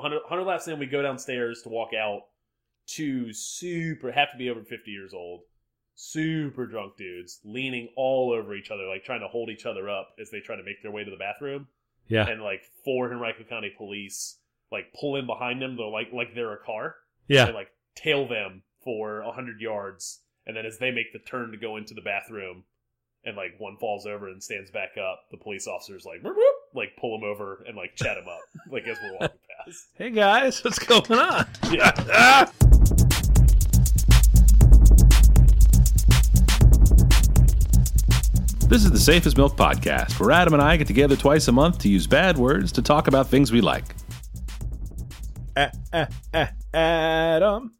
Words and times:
100, 0.00 0.16
100 0.22 0.44
laps 0.44 0.68
in, 0.68 0.78
we 0.78 0.86
go 0.86 1.02
downstairs 1.02 1.62
to 1.62 1.68
walk 1.68 1.90
out. 1.94 2.22
Two 2.86 3.32
super 3.32 4.10
have 4.10 4.32
to 4.32 4.38
be 4.38 4.50
over 4.50 4.64
fifty 4.64 4.90
years 4.90 5.14
old, 5.14 5.42
super 5.94 6.66
drunk 6.66 6.96
dudes 6.96 7.38
leaning 7.44 7.88
all 7.96 8.32
over 8.32 8.54
each 8.54 8.70
other, 8.70 8.86
like 8.86 9.04
trying 9.04 9.20
to 9.20 9.28
hold 9.28 9.48
each 9.50 9.66
other 9.66 9.88
up 9.88 10.08
as 10.20 10.30
they 10.30 10.40
try 10.40 10.56
to 10.56 10.62
make 10.64 10.82
their 10.82 10.90
way 10.90 11.04
to 11.04 11.10
the 11.10 11.16
bathroom. 11.16 11.68
Yeah. 12.08 12.26
And 12.28 12.42
like 12.42 12.62
four 12.84 13.12
Henrico 13.12 13.44
County 13.44 13.72
police 13.76 14.38
like 14.72 14.92
pull 14.98 15.16
in 15.16 15.26
behind 15.26 15.60
them, 15.62 15.76
they're 15.76 15.86
like 15.86 16.08
like 16.12 16.34
they're 16.34 16.52
a 16.54 16.64
car, 16.64 16.96
Yeah. 17.28 17.46
and 17.46 17.54
like 17.54 17.68
tail 17.94 18.26
them 18.26 18.62
for 18.82 19.20
a 19.20 19.30
hundred 19.32 19.60
yards, 19.60 20.20
and 20.46 20.56
then 20.56 20.66
as 20.66 20.78
they 20.78 20.90
make 20.90 21.12
the 21.12 21.18
turn 21.20 21.50
to 21.52 21.56
go 21.58 21.76
into 21.76 21.94
the 21.94 22.00
bathroom, 22.00 22.64
and 23.24 23.36
like 23.36 23.54
one 23.58 23.76
falls 23.76 24.06
over 24.06 24.28
and 24.28 24.42
stands 24.42 24.70
back 24.70 24.90
up, 24.96 25.24
the 25.30 25.36
police 25.36 25.66
officers 25.68 26.04
like 26.06 26.22
whoop, 26.22 26.34
whoop, 26.36 26.54
like 26.74 26.96
pull 26.98 27.14
him 27.16 27.24
over 27.24 27.62
and 27.68 27.76
like 27.76 27.94
chat 27.94 28.16
him 28.16 28.26
up, 28.28 28.40
like 28.72 28.86
as 28.88 28.96
we're 29.02 29.12
walking. 29.20 29.36
Hey 29.94 30.10
guys, 30.10 30.62
what's 30.64 30.78
going 30.78 31.12
on? 31.12 31.46
Yeah. 31.70 31.92
Ah! 32.12 32.50
This 38.68 38.84
is 38.84 38.92
the 38.92 39.00
Safe 39.00 39.26
as 39.26 39.36
Milk 39.36 39.56
Podcast, 39.56 40.20
where 40.20 40.30
Adam 40.30 40.54
and 40.54 40.62
I 40.62 40.76
get 40.76 40.86
together 40.86 41.16
twice 41.16 41.48
a 41.48 41.52
month 41.52 41.78
to 41.80 41.88
use 41.88 42.06
bad 42.06 42.38
words 42.38 42.70
to 42.72 42.82
talk 42.82 43.08
about 43.08 43.26
things 43.26 43.50
we 43.50 43.60
like. 43.60 43.96
Ah, 45.56 45.70
ah, 45.92 46.06
ah, 46.32 46.50
Adam, 46.72 47.74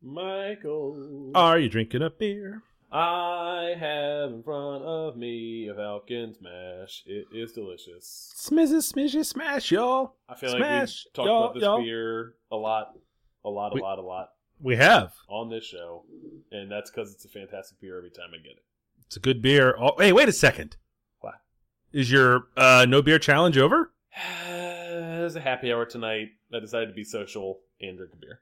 Michael, 0.00 1.32
are 1.34 1.58
you 1.58 1.68
drinking 1.68 2.02
a 2.02 2.10
beer? 2.10 2.62
I 2.98 3.74
have 3.78 4.30
in 4.32 4.42
front 4.42 4.82
of 4.84 5.16
me 5.18 5.68
a 5.68 5.74
Falcon 5.74 6.32
Smash. 6.34 7.02
It 7.04 7.26
is 7.30 7.52
delicious. 7.52 8.32
Smizzy, 8.38 8.76
smishy, 8.92 9.22
smash, 9.24 9.70
y'all. 9.70 10.14
I 10.30 10.34
feel 10.34 10.50
Smash, 10.50 11.04
like 11.14 11.18
we 11.18 11.24
talked 11.24 11.28
about 11.28 11.54
this 11.54 11.62
y'all. 11.62 11.82
beer 11.82 12.34
a 12.50 12.56
lot, 12.56 12.96
a 13.44 13.50
lot, 13.50 13.72
a 13.72 13.74
We- 13.74 13.80
lot, 13.82 13.98
a 13.98 14.02
lot 14.02 14.28
We 14.60 14.76
have. 14.76 15.12
on 15.28 15.50
this 15.50 15.64
show, 15.64 16.06
and 16.50 16.70
that's 16.72 16.90
because 16.90 17.12
it's 17.12 17.26
a 17.26 17.28
fantastic 17.28 17.78
beer 17.80 17.98
every 17.98 18.08
time 18.10 18.30
I 18.32 18.38
get 18.38 18.52
it. 18.52 18.64
It's 19.04 19.16
a 19.16 19.20
good 19.20 19.42
beer. 19.42 19.76
Oh, 19.78 19.94
hey, 19.98 20.14
wait 20.14 20.30
a 20.30 20.32
second. 20.32 20.78
What? 21.20 21.34
Is 21.92 22.10
your 22.10 22.48
uh, 22.56 22.86
no 22.88 23.02
beer 23.02 23.18
challenge 23.18 23.58
over? 23.58 23.92
it 24.48 25.20
was 25.22 25.36
a 25.36 25.40
happy 25.40 25.70
hour 25.70 25.84
tonight. 25.84 26.28
I 26.50 26.60
decided 26.60 26.86
to 26.86 26.94
be 26.94 27.04
social 27.04 27.60
and 27.78 27.98
drink 27.98 28.14
a 28.14 28.16
beer 28.16 28.40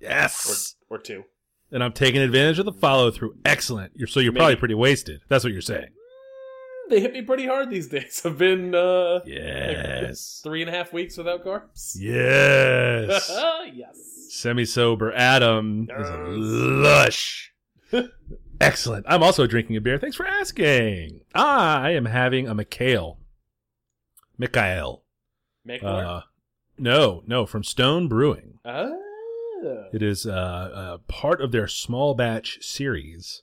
Yes. 0.00 0.74
or 0.88 0.96
or 0.96 0.98
two. 0.98 1.24
And 1.72 1.82
I'm 1.82 1.92
taking 1.92 2.20
advantage 2.20 2.58
of 2.58 2.64
the 2.64 2.72
follow 2.72 3.10
through. 3.10 3.36
Excellent. 3.44 3.92
You're, 3.94 4.06
so 4.06 4.20
you're 4.20 4.32
Maybe. 4.32 4.40
probably 4.40 4.56
pretty 4.56 4.74
wasted. 4.74 5.20
That's 5.28 5.44
what 5.44 5.52
you're 5.52 5.62
saying. 5.62 5.88
They 6.88 7.00
hit 7.00 7.12
me 7.12 7.22
pretty 7.22 7.46
hard 7.46 7.68
these 7.70 7.88
days. 7.96 8.22
I've 8.24 8.38
been 8.38 8.74
uh, 8.74 9.20
Yes. 9.26 10.40
three 10.44 10.62
and 10.62 10.68
a 10.70 10.72
half 10.72 10.92
weeks 10.92 11.16
without 11.16 11.44
carbs. 11.44 11.96
Yes. 11.98 13.28
yes. 13.74 13.98
Semi 14.30 14.64
sober 14.64 15.12
Adam 15.12 15.88
is 15.90 16.08
Yes. 16.08 16.28
lush. 16.28 17.52
Excellent. 18.60 19.04
I'm 19.08 19.22
also 19.22 19.46
drinking 19.46 19.76
a 19.76 19.80
beer. 19.80 19.98
Thanks 19.98 20.16
for 20.16 20.26
asking. 20.26 21.20
I 21.34 21.90
am 21.90 22.04
having 22.06 22.46
a 22.48 22.54
Mikhail. 22.54 23.18
Mikhail. 24.38 25.02
Make 25.64 25.82
Uh, 25.82 26.22
no, 26.78 27.22
no, 27.26 27.46
from 27.46 27.64
Stone 27.64 28.08
Brewing. 28.08 28.58
It 29.92 30.02
is 30.02 30.26
uh, 30.26 30.30
uh, 30.30 30.98
part 31.08 31.40
of 31.40 31.52
their 31.52 31.66
small 31.68 32.14
batch 32.14 32.58
series. 32.62 33.42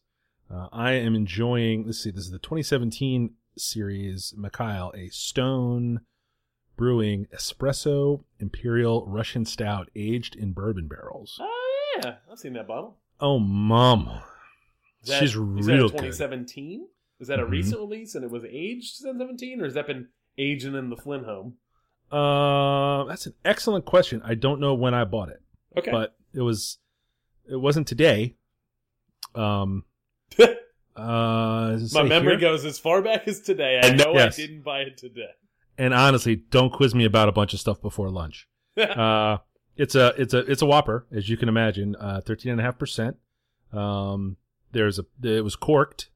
Uh, 0.53 0.67
I 0.71 0.91
am 0.93 1.15
enjoying. 1.15 1.85
Let's 1.85 2.03
see. 2.03 2.11
This 2.11 2.25
is 2.25 2.31
the 2.31 2.39
2017 2.39 3.33
series. 3.57 4.33
Mikhail, 4.37 4.91
a 4.95 5.07
Stone 5.09 6.01
Brewing 6.77 7.27
Espresso 7.35 8.23
Imperial 8.39 9.05
Russian 9.07 9.45
Stout, 9.45 9.89
aged 9.95 10.35
in 10.35 10.53
bourbon 10.53 10.87
barrels. 10.87 11.37
Oh 11.41 11.99
yeah, 12.03 12.15
I've 12.31 12.39
seen 12.39 12.53
that 12.53 12.67
bottle. 12.67 12.97
Oh, 13.19 13.39
mom, 13.39 14.09
Is 15.03 15.09
that- 15.09 15.19
she's 15.19 15.29
is 15.31 15.35
real 15.37 15.55
that 15.65 15.73
a 15.73 15.77
good. 15.77 15.91
2017? 15.91 16.87
Is 17.19 17.27
that 17.27 17.39
a 17.39 17.45
Mhm. 17.45 17.49
recent 17.51 17.79
release 17.79 18.15
and 18.15 18.23
it 18.25 18.31
was 18.31 18.43
aged 18.43 18.97
2017, 18.99 19.61
or 19.61 19.65
has 19.65 19.75
that 19.75 19.87
been 19.87 20.09
aging 20.37 20.75
in 20.75 20.89
the 20.89 20.97
Flynn 20.97 21.23
home? 21.25 21.57
Uh, 22.11 23.03
that's 23.05 23.25
an 23.27 23.33
excellent 23.45 23.85
question. 23.85 24.21
I 24.25 24.33
don't 24.35 24.59
know 24.59 24.73
when 24.73 24.93
I 24.93 25.03
bought 25.05 25.29
it, 25.29 25.41
Okay, 25.77 25.91
but 25.91 26.15
it 26.33 26.41
was. 26.41 26.77
It 27.49 27.57
wasn't 27.57 27.87
today. 27.87 28.35
Um. 29.35 29.85
Uh, 30.95 31.79
my 31.91 32.03
memory 32.03 32.33
here? 32.33 32.39
goes 32.39 32.63
as 32.65 32.77
far 32.77 33.01
back 33.01 33.27
as 33.27 33.41
today. 33.41 33.81
I 33.83 33.95
know 33.95 34.13
Yes. 34.13 34.37
I 34.37 34.43
didn't 34.43 34.61
buy 34.61 34.81
it 34.81 34.95
today. 34.95 35.31
and 35.75 35.91
honestly, 35.91 36.35
don't 36.35 36.71
quiz 36.71 36.93
me 36.93 37.03
about 37.03 37.27
a 37.27 37.31
bunch 37.31 37.51
of 37.55 37.59
stuff 37.59 37.81
before 37.81 38.11
lunch. 38.11 38.47
uh, 38.77 39.37
it's 39.75 39.95
a 39.95 40.13
it's 40.19 40.35
a 40.35 40.39
it's 40.39 40.61
a 40.61 40.67
whopper, 40.67 41.07
as 41.11 41.27
you 41.29 41.35
can 41.35 41.49
imagine. 41.49 41.95
Uh, 41.95 42.21
thirteen 42.23 42.51
and 42.51 42.61
a 42.61 42.63
half 42.63 42.77
percent. 42.77 43.17
Um, 43.71 44.37
there's 44.71 44.99
a 44.99 45.05
it 45.23 45.43
was 45.43 45.55
corked, 45.55 46.11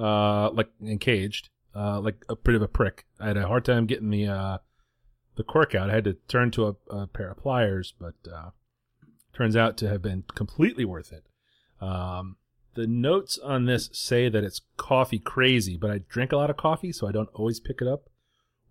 uh, 0.00 0.50
like 0.50 0.70
and 0.80 0.98
caged, 0.98 1.50
uh, 1.76 2.00
like 2.00 2.24
a 2.28 2.34
bit 2.34 2.56
of 2.56 2.62
a 2.62 2.68
prick. 2.68 3.06
I 3.20 3.28
had 3.28 3.36
a 3.36 3.46
hard 3.46 3.64
time 3.64 3.86
getting 3.86 4.10
the 4.10 4.26
uh 4.26 4.58
the 5.36 5.44
cork 5.44 5.76
out. 5.76 5.90
I 5.90 5.94
had 5.94 6.04
to 6.04 6.14
turn 6.26 6.50
to 6.50 6.66
a, 6.66 6.74
a 6.92 7.06
pair 7.06 7.30
of 7.30 7.36
pliers, 7.38 7.94
but 8.00 8.14
uh, 8.34 8.50
turns 9.38 9.56
out 9.56 9.76
to 9.78 9.88
have 9.88 10.02
been 10.02 10.24
completely 10.34 10.84
worth 10.84 11.12
it. 11.12 11.24
Um, 11.80 12.36
the 12.74 12.86
notes 12.86 13.38
on 13.38 13.64
this 13.66 13.88
say 13.92 14.28
that 14.28 14.44
it's 14.44 14.60
coffee 14.76 15.18
crazy, 15.18 15.76
but 15.76 15.90
I 15.90 15.98
drink 16.08 16.32
a 16.32 16.36
lot 16.36 16.50
of 16.50 16.56
coffee, 16.56 16.92
so 16.92 17.06
I 17.06 17.12
don't 17.12 17.30
always 17.34 17.60
pick 17.60 17.80
it 17.80 17.88
up 17.88 18.08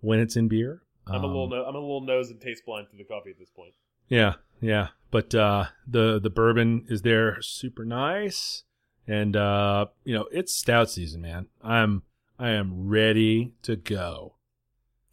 when 0.01 0.19
it's 0.19 0.35
in 0.35 0.47
beer. 0.47 0.83
I'm 1.07 1.23
a 1.23 1.25
Um, 1.27 1.31
little 1.31 1.49
no, 1.49 1.63
I'm 1.63 1.75
a 1.75 1.79
little 1.79 2.01
nose 2.01 2.29
and 2.29 2.39
taste 2.39 2.63
blind 2.65 2.87
to 2.91 2.97
the 2.97 3.05
coffee 3.05 3.31
at 3.31 3.39
this 3.39 3.49
point. 3.49 3.73
yeah, 4.09 4.33
yeah. 4.61 4.89
But 5.09 5.33
uh, 5.33 5.67
the 5.87 6.19
the 6.19 6.29
bourbon 6.29 6.85
is 6.89 7.01
there, 7.01 7.41
super 7.41 7.85
nice, 7.85 8.63
and 9.07 9.35
uh, 9.37 9.85
you 10.03 10.13
know 10.13 10.27
it's 10.33 10.53
stout 10.53 10.89
season, 10.89 11.21
man. 11.21 11.47
I'm 11.63 12.03
I 12.37 12.49
am 12.49 12.87
ready 12.89 13.53
to 13.63 13.77
go. 13.77 14.35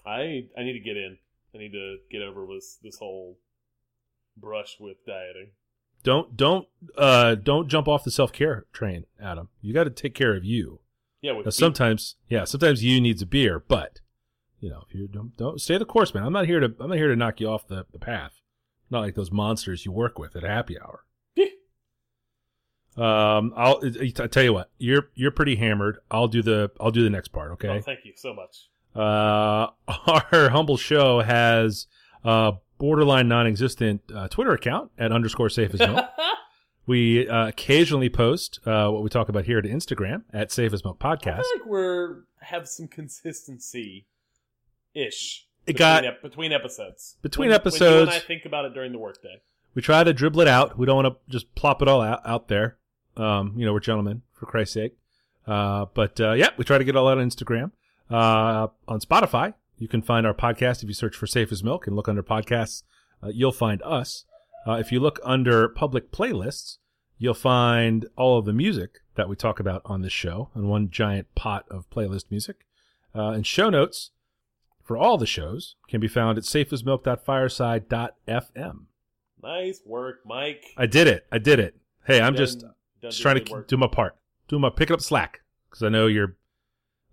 I 0.05 0.49
I 0.59 0.63
need 0.65 0.73
to 0.75 0.81
get 0.81 0.97
in. 0.97 1.19
I 1.55 1.59
need 1.59 1.73
to 1.73 1.99
get 2.11 2.23
over 2.23 2.45
this 2.53 2.79
this 2.83 2.97
whole 2.99 3.39
brush 4.37 4.77
with 4.81 4.97
dieting. 5.07 5.51
Don't 6.03 6.37
don't 6.37 6.69
uh 6.99 7.35
don't 7.35 7.69
jump 7.69 7.89
off 7.89 8.05
the 8.05 8.11
self 8.11 8.33
care 8.33 8.67
train, 8.73 9.07
Adam. 9.21 9.49
You 9.63 9.73
got 9.73 9.85
to 9.85 9.91
take 9.91 10.15
care 10.15 10.37
of 10.37 10.45
you. 10.45 10.81
Yeah, 11.23 11.41
sometimes, 11.49 12.17
yeah, 12.29 12.45
sometimes 12.45 12.85
you 12.85 13.01
needs 13.01 13.23
a 13.23 13.27
beer, 13.27 13.59
but 13.59 14.01
you 14.61 14.69
know 14.69 14.85
if 14.87 14.95
you 14.95 15.09
don't 15.09 15.35
don't 15.39 15.59
stay 15.61 15.79
the 15.79 15.87
course, 15.87 16.13
man. 16.13 16.23
I'm 16.25 16.33
not 16.35 16.45
here 16.47 16.61
to 16.61 16.75
I'm 16.79 16.89
not 16.91 16.99
here 16.99 17.09
to 17.09 17.17
knock 17.17 17.41
you 17.41 17.49
off 17.49 17.67
the, 17.67 17.87
the 17.93 17.99
path. 17.99 18.43
Not 18.91 19.01
like 19.01 19.15
those 19.15 19.33
monsters 19.33 19.87
you 19.87 19.93
work 19.93 20.19
with 20.19 20.37
at 20.37 20.43
happy 20.43 20.79
hour. 20.79 21.05
Um, 22.97 23.53
I'll 23.57 23.81
I 24.01 24.11
tell 24.29 24.45
you 24.45 24.53
what, 24.53 24.71
you're 24.79 25.11
you're 25.15 25.33
pretty 25.33 25.57
hammered. 25.57 25.99
I'll 26.11 26.29
do 26.29 26.43
the 26.43 26.71
I'll 26.81 26.93
do 26.93 27.03
the 27.03 27.11
next 27.11 27.29
part. 27.29 27.51
Oh, 27.51 27.55
Okay. 27.55 27.81
thank 27.81 28.01
you 28.05 28.13
so 28.15 28.33
much. 28.35 28.69
Uh, 28.95 29.69
our 30.33 30.51
humble 30.51 30.77
show 30.77 31.21
has 31.21 31.89
a 32.23 32.53
borderline 32.79 33.29
non-existent 33.29 34.03
uh, 34.15 34.29
Twitter 34.29 34.53
account 34.53 34.91
at 34.99 35.13
underscore 35.13 35.49
safe 35.49 35.73
as 35.75 35.81
milk. 35.81 36.05
we 36.87 37.29
uh, 37.29 37.49
occasionally 37.49 38.09
post 38.09 38.61
uh, 38.67 38.89
what 38.89 39.03
we 39.03 39.09
talk 39.11 39.29
about 39.29 39.45
here 39.45 39.61
to 39.63 39.69
Instagram 39.69 40.23
at 40.33 40.51
safe 40.53 40.73
as 40.73 40.85
milk 40.85 40.99
I 41.01 41.17
podcast. 41.17 41.43
feel 41.43 41.59
like 41.59 41.67
we're 41.67 42.17
have 42.41 42.69
some 42.69 42.89
consistency 42.89 44.07
ish. 44.95 45.47
It 45.67 45.77
got- 45.79 46.05
ep- 46.05 46.23
between 46.23 46.53
episodes. 46.53 47.17
Between 47.23 47.49
When- 47.49 47.53
When 47.53 47.61
episodes- 47.61 48.11
and 48.13 48.23
I 48.23 48.27
think 48.27 48.45
about 48.45 48.65
it 48.67 48.75
during 48.75 48.93
the 48.93 48.99
workday. 48.99 49.41
We 49.75 49.83
try 49.83 50.05
to 50.05 50.13
dribble 50.13 50.43
it 50.43 50.49
out. 50.49 50.79
We 50.79 50.87
don't 50.87 51.03
want 51.03 51.09
to 51.09 51.33
just 51.33 51.53
plop 51.55 51.83
it 51.83 51.89
all 51.89 52.01
out, 52.03 52.21
out 52.25 52.49
there. 52.49 52.77
Um, 53.17 53.55
you 53.57 53.65
know, 53.67 53.73
we're 53.73 53.81
gentlemen, 53.81 54.23
for 54.35 54.47
Christ's 54.47 54.75
sake. 54.75 54.97
Uh, 55.47 55.87
but 55.95 56.21
uh, 56.21 56.33
yeah, 56.33 56.51
we 56.57 56.65
try 56.65 56.79
to 56.79 56.85
get 56.85 56.95
it 56.95 56.99
all 56.99 57.09
out 57.09 57.19
on 57.19 57.29
Instagram. 57.29 57.73
Uh, 58.11 58.69
on 58.87 59.01
Spotify, 59.01 59.55
you 59.85 59.89
can 59.89 60.01
find 60.01 60.27
our 60.27 60.33
podcast 60.33 60.83
if 60.83 60.89
you 60.89 60.95
search 60.95 61.15
for 61.15 61.27
Safe 61.27 61.53
as 61.53 61.63
Milk 61.63 61.87
and 61.87 61.95
look 61.95 62.09
under 62.09 62.23
podcasts. 62.23 62.85
Uh, 63.23 63.29
you'll 63.29 63.53
find 63.53 63.83
us. 63.83 64.25
Uh, 64.67 64.79
if 64.81 64.91
you 64.91 64.99
look 64.99 65.21
under 65.23 65.69
public 65.69 66.11
playlists, 66.11 66.79
you'll 67.19 67.35
find 67.35 68.07
all 68.17 68.39
of 68.39 68.47
the 68.47 68.55
music 68.55 69.01
that 69.17 69.29
we 69.29 69.37
talk 69.37 69.61
about 69.61 69.83
on 69.85 70.01
this 70.01 70.11
show 70.11 70.49
in 70.57 70.69
one 70.69 70.89
giant 70.89 71.27
pot 71.35 71.67
of 71.71 71.91
playlist 71.91 72.31
music. 72.31 72.65
Uh, 73.15 73.33
and 73.33 73.47
show 73.47 73.69
notes 73.69 74.13
for 74.83 74.97
all 74.97 75.19
the 75.19 75.27
shows 75.27 75.77
can 75.87 76.01
be 76.01 76.09
found 76.09 76.39
at 76.39 76.45
safeasmilk.fireside.fm. 76.45 78.77
Nice 79.43 79.83
work, 79.85 80.21
Mike. 80.25 80.65
I 80.79 80.87
did 80.87 81.07
it. 81.07 81.27
I 81.31 81.37
did 81.37 81.61
it. 81.61 81.77
Hey, 82.07 82.23
I'm 82.23 82.33
Done- 82.33 82.37
just 82.43 82.65
just 83.03 83.21
trying 83.21 83.45
to 83.45 83.53
work. 83.53 83.69
do 83.69 83.77
my 83.77 83.87
part. 83.89 84.17
Do 84.49 84.59
my 84.59 84.71
pick 84.71 84.91
up 84.91 85.03
slack 85.03 85.43
because 85.69 85.83
I 85.83 85.91
know 85.91 86.07
you're 86.07 86.37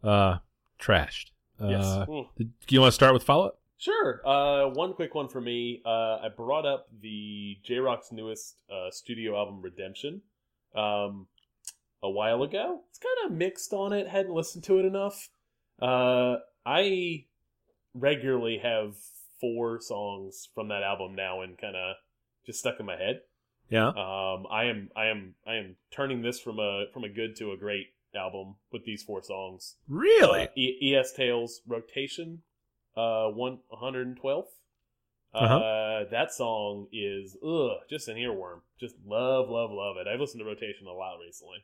uh 0.04 0.38
trashed. 0.80 1.32
Yes. 1.70 1.86
Uh, 1.86 2.06
Mm. 2.08 2.28
did- 2.38 2.54
you 2.70 2.80
want 2.82 2.90
to 2.92 2.96
start 2.96 3.14
with 3.14 3.24
follow 3.24 3.48
up? 3.48 3.60
Sure. 3.78 4.22
Uh, 4.28 4.70
one 4.70 4.94
quick 4.94 5.16
one 5.16 5.28
for 5.28 5.42
me. 5.42 5.82
Uh, 5.86 6.18
I 6.22 6.30
brought 6.30 6.66
up 6.66 6.88
the 7.02 7.58
Jay 7.64 7.80
Rock's 7.80 8.12
newest 8.12 8.62
uh, 8.72 8.92
studio 8.92 9.36
album, 9.38 9.62
Redemption, 9.62 10.22
um, 10.76 11.28
a 12.04 12.10
while 12.10 12.44
ago. 12.44 12.82
It's 12.90 13.00
kind 13.00 13.32
of 13.32 13.38
mixed 13.38 13.74
on 13.74 13.92
it. 13.92 14.08
Hadn't 14.08 14.34
listened 14.34 14.64
to 14.66 14.78
it 14.80 14.86
enough. 14.86 15.30
Uh, 15.82 16.38
I 16.66 17.26
regularly 17.96 18.60
have 18.60 18.96
four 19.40 19.80
songs 19.82 20.48
from 20.54 20.68
that 20.68 20.84
album 20.84 21.16
now 21.16 21.42
and 21.42 21.58
kind 21.58 21.76
of 21.76 21.96
just 22.46 22.60
stuck 22.60 22.80
in 22.80 22.86
my 22.86 22.96
head. 22.98 23.22
Yeah. 23.70 23.88
Um, 23.88 24.46
I 24.52 24.66
am 24.66 24.90
I 24.96 25.06
am 25.08 25.36
I 25.48 25.56
am 25.56 25.76
turning 25.92 26.22
this 26.22 26.40
from 26.40 26.60
a 26.60 26.86
from 26.94 27.04
a 27.04 27.10
good 27.10 27.36
to 27.38 27.52
a 27.52 27.58
great 27.58 27.88
album 28.16 28.56
with 28.72 28.86
these 28.86 29.04
four 29.04 29.22
songs. 29.24 29.76
Really? 29.88 30.44
Uh, 30.44 30.48
e- 30.56 30.96
ES 30.96 31.14
Tales 31.14 31.62
Rotation, 31.68 32.42
uh, 32.96 33.28
one 33.28 33.60
hundred 33.72 34.08
and 34.08 34.18
twelfth. 34.18 34.54
Uh-huh. 35.34 35.58
Uh, 35.58 36.10
that 36.12 36.34
song 36.34 36.88
is 36.92 37.38
ugh, 37.46 37.78
just 37.90 38.10
an 38.10 38.18
earworm. 38.18 38.62
Just 38.80 38.96
love, 39.06 39.50
love, 39.50 39.72
love 39.72 39.96
it. 39.98 40.08
I've 40.08 40.20
listened 40.20 40.42
to 40.42 40.46
Rotation 40.46 40.88
a 40.88 40.92
lot 40.92 41.20
recently. 41.26 41.64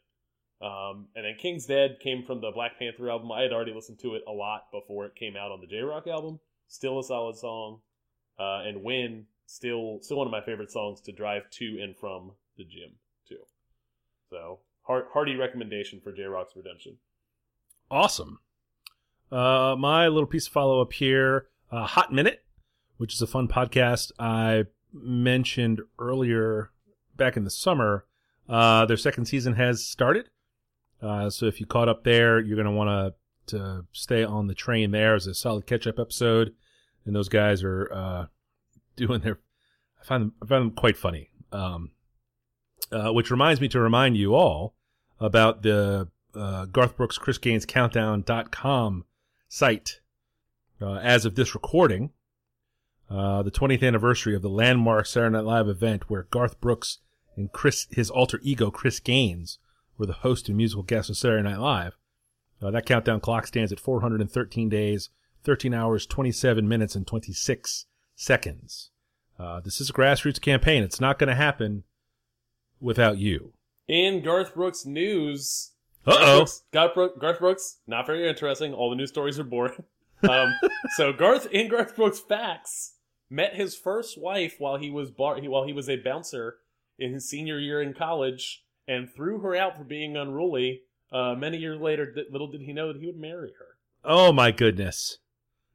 Um, 0.62 1.08
and 1.16 1.26
then 1.26 1.36
King's 1.38 1.66
Dead 1.66 1.98
came 2.02 2.24
from 2.24 2.42
the 2.42 2.52
Black 2.52 2.80
Panther 2.80 3.10
album. 3.10 3.32
I 3.32 3.42
had 3.42 3.52
already 3.52 3.74
listened 3.74 4.00
to 4.00 4.16
it 4.16 4.24
a 4.28 4.32
lot 4.32 4.72
before 4.72 5.06
it 5.06 5.16
came 5.16 5.36
out 5.36 5.52
on 5.52 5.62
the 5.62 5.68
Jay 5.68 5.82
Rock 5.82 6.08
album. 6.08 6.40
Still 6.68 7.00
a 7.00 7.04
solid 7.04 7.38
song. 7.38 7.82
Uh, 8.40 8.64
and 8.66 8.84
Win, 8.84 9.26
still 9.46 10.00
still 10.02 10.18
one 10.18 10.28
of 10.28 10.32
my 10.32 10.42
favorite 10.42 10.72
songs 10.72 11.02
to 11.02 11.12
drive 11.12 11.50
to 11.52 11.80
and 11.82 11.96
from 11.98 12.32
the 12.58 12.64
gym 12.64 12.92
too. 13.28 13.40
So 14.30 14.60
hearty 14.88 15.36
recommendation 15.36 16.00
for 16.02 16.12
Jay 16.12 16.24
Rock's 16.24 16.56
Redemption. 16.56 16.98
Awesome. 17.92 18.40
Uh, 19.32 19.76
my 19.78 20.08
little 20.08 20.28
piece 20.28 20.48
of 20.48 20.54
follow 20.54 20.82
up 20.82 20.94
here, 20.94 21.48
uh, 21.72 21.86
Hot 21.86 22.14
Minute, 22.14 22.44
which 22.98 23.14
is 23.14 23.22
a 23.22 23.28
fun 23.28 23.48
podcast 23.48 24.12
I 24.18 24.66
mentioned 24.94 25.82
earlier 26.00 26.72
back 27.16 27.38
in 27.38 27.44
the 27.44 27.50
summer. 27.50 28.06
Uh, 28.48 28.86
their 28.86 28.98
second 28.98 29.26
season 29.26 29.54
has 29.54 29.86
started. 29.86 30.30
Uh, 31.02 31.30
so 31.30 31.46
if 31.46 31.60
you 31.60 31.66
caught 31.66 31.90
up 31.90 32.04
there, 32.04 32.40
you're 32.40 32.56
going 32.56 32.66
to 32.66 32.72
want 32.72 32.90
to 32.90 33.14
to 33.48 33.86
stay 33.94 34.26
on 34.26 34.48
the 34.48 34.54
train 34.54 34.92
there 34.92 35.16
as 35.16 35.26
a 35.26 35.34
solid 35.34 35.66
catch 35.66 35.88
up 35.88 36.00
episode. 36.00 36.54
And 37.06 37.16
those 37.16 37.30
guys 37.30 37.64
are 37.64 37.90
uh, 37.94 38.26
doing 38.96 39.22
their. 39.22 39.40
I 40.02 40.04
find 40.04 40.22
them, 40.24 40.34
I 40.42 40.46
find 40.46 40.62
them 40.62 40.72
quite 40.72 40.98
funny. 40.98 41.30
Um, 41.52 41.92
uh, 42.92 43.12
which 43.12 43.32
reminds 43.32 43.62
me 43.62 43.68
to 43.70 43.80
remind 43.80 44.18
you 44.18 44.36
all 44.36 44.76
about 45.20 45.64
the 45.64 46.08
uh, 46.36 46.66
Garth 46.66 46.96
Brooks 46.98 47.18
Chris 47.18 47.38
Gaines 47.38 47.66
Countdown.com 47.66 49.06
site. 49.48 50.00
Uh, 50.80 50.96
as 50.96 51.26
of 51.26 51.36
this 51.36 51.56
recording, 51.56 52.12
uh, 53.10 53.42
the 53.42 53.52
20th 53.52 53.86
anniversary 53.86 54.36
of 54.36 54.42
the 54.42 54.50
landmark 54.50 55.06
Saturday 55.06 55.34
Night 55.34 55.46
Live 55.46 55.68
event 55.68 56.10
where 56.10 56.28
Garth 56.30 56.60
Brooks 56.62 57.00
and 57.36 57.52
Chris, 57.52 57.88
his 57.92 58.10
alter 58.10 58.40
ego 58.44 58.70
Chris 58.70 59.00
Gaines, 59.00 59.60
were 59.98 60.06
the 60.06 60.14
host 60.14 60.48
and 60.48 60.58
musical 60.58 60.84
guest 60.84 61.10
of 61.10 61.18
Saturday 61.18 61.44
Night 61.44 61.60
Live. 61.60 61.98
Uh, 62.62 62.72
that 62.72 62.86
countdown 62.86 63.20
clock 63.20 63.48
stands 63.48 63.72
at 63.72 63.80
413 63.80 64.70
days, 64.70 65.10
13 65.44 65.74
hours, 65.74 66.06
27 66.06 66.68
minutes, 66.68 66.96
and 66.96 67.08
26 67.08 67.86
seconds. 68.16 68.92
Uh, 69.40 69.60
this 69.60 69.80
is 69.80 69.90
a 69.90 69.94
grassroots 69.94 70.42
campaign. 70.42 70.84
It's 70.84 71.00
not 71.00 71.20
going 71.20 71.30
to 71.30 71.36
happen 71.36 71.84
without 72.80 73.18
you. 73.18 73.54
In 73.88 74.22
Garth 74.22 74.54
Brooks 74.54 74.86
news, 74.86 75.72
Uh 76.06 76.12
Garth 76.12 76.22
oh. 76.22 76.38
Brooks, 76.38 76.64
Garth, 76.72 76.94
Brook, 76.94 77.22
Garth 77.22 77.40
Brooks, 77.40 77.78
not 77.88 78.06
very 78.06 78.28
interesting. 78.28 78.74
All 78.74 78.90
the 78.90 78.96
news 78.96 79.10
stories 79.10 79.40
are 79.40 79.44
boring. 79.44 79.84
Um, 80.28 80.52
so 80.96 81.14
Garth 81.14 81.46
in 81.52 81.68
Garth 81.70 81.96
Brooks 81.96 82.20
facts 82.20 82.94
met 83.30 83.54
his 83.54 83.76
first 83.76 84.20
wife 84.20 84.56
while 84.58 84.78
he 84.78 84.90
was 84.90 85.12
bar 85.12 85.40
while 85.42 85.64
he 85.64 85.74
was 85.74 85.88
a 85.88 85.98
bouncer 85.98 86.56
in 86.98 87.14
his 87.14 87.30
senior 87.30 87.60
year 87.60 87.84
in 87.84 87.94
college, 87.94 88.64
and 88.88 89.14
threw 89.14 89.40
her 89.42 89.56
out 89.56 89.78
for 89.78 89.84
being 89.84 90.18
unruly. 90.18 90.82
Uh, 91.12 91.36
many 91.36 91.58
years 91.58 91.80
later, 91.80 92.14
little 92.32 92.48
did 92.48 92.62
he 92.62 92.74
know 92.74 92.92
that 92.92 93.00
he 93.00 93.06
would 93.06 93.16
marry 93.16 93.54
her. 93.60 93.78
Oh 94.04 94.32
my 94.32 94.50
goodness. 94.50 95.20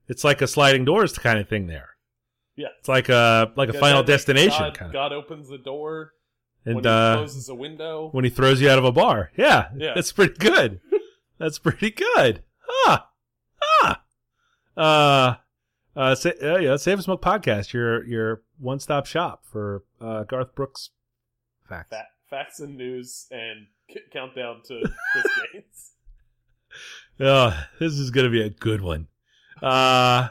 It's 0.08 0.24
like 0.24 0.42
a 0.42 0.46
sliding 0.46 0.84
doors 0.84 1.16
kind 1.16 1.38
of 1.38 1.48
thing 1.48 1.68
there. 1.68 1.90
Yeah. 2.56 2.68
It's 2.78 2.88
like 2.88 3.08
a 3.08 3.52
like 3.56 3.68
a 3.68 3.78
final 3.78 4.02
destination 4.02 4.58
God, 4.58 4.74
kind 4.74 4.88
of. 4.88 4.92
God 4.92 5.12
opens 5.12 5.48
the 5.48 5.58
door 5.58 6.14
And 6.64 6.76
when 6.76 6.84
he 6.84 6.90
uh 6.90 7.16
closes 7.16 7.48
a 7.48 7.54
window. 7.54 8.08
when 8.12 8.24
he 8.24 8.30
throws 8.30 8.60
you 8.60 8.70
out 8.70 8.78
of 8.78 8.84
a 8.84 8.92
bar. 8.92 9.30
Yeah. 9.36 9.68
Yeah. 9.76 9.92
That's 9.94 10.12
pretty 10.12 10.34
good. 10.34 10.80
That's 11.38 11.58
pretty 11.58 11.90
good. 11.90 12.42
Huh. 12.58 12.98
Huh. 13.60 13.94
Uh 14.76 15.34
uh, 15.94 16.14
sa- 16.14 16.30
uh 16.42 16.56
yeah, 16.58 16.76
Save 16.76 16.94
and 16.94 17.04
Smoke 17.04 17.20
podcast, 17.20 17.72
your 17.72 18.04
your 18.06 18.42
one 18.58 18.78
stop 18.80 19.06
shop 19.06 19.44
for 19.50 19.84
uh 20.00 20.22
Garth 20.24 20.54
Brooks 20.54 20.90
facts. 21.68 21.90
Fa- 21.90 22.06
facts 22.30 22.60
and 22.60 22.76
news 22.76 23.26
and 23.30 23.66
countdown 24.12 24.62
to 24.68 24.80
Chris 25.12 25.26
Gaines. 25.52 25.88
Oh, 27.20 27.54
this 27.78 27.92
is 27.98 28.10
gonna 28.10 28.30
be 28.30 28.40
a 28.42 28.48
good 28.48 28.80
one. 28.80 29.06
Uh, 29.60 30.28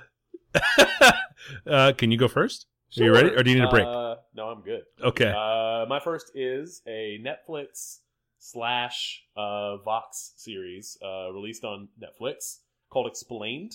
uh 1.68 1.94
can 1.95 2.10
you 2.12 2.18
go 2.18 2.28
first? 2.28 2.66
Are 3.00 3.04
you 3.04 3.13
ready, 3.13 3.30
or 3.30 3.44
do 3.44 3.51
you 3.51 3.57
need 3.57 3.66
a 3.66 3.69
break? 3.69 3.86
Uh, 3.86 4.11
no, 4.33 4.48
I'm 4.48 4.62
good. 4.62 4.83
Okay. 5.01 5.30
Uh, 5.30 5.86
my 5.88 6.00
first 6.04 6.31
is 6.36 6.81
a 6.88 7.19
Netflix 7.24 8.00
slash 8.39 9.24
uh, 9.38 9.78
Vox 9.78 10.33
series 10.38 10.98
uh, 11.04 11.31
released 11.31 11.63
on 11.63 11.89
Netflix 12.01 12.60
called 12.89 13.07
Explained. 13.07 13.74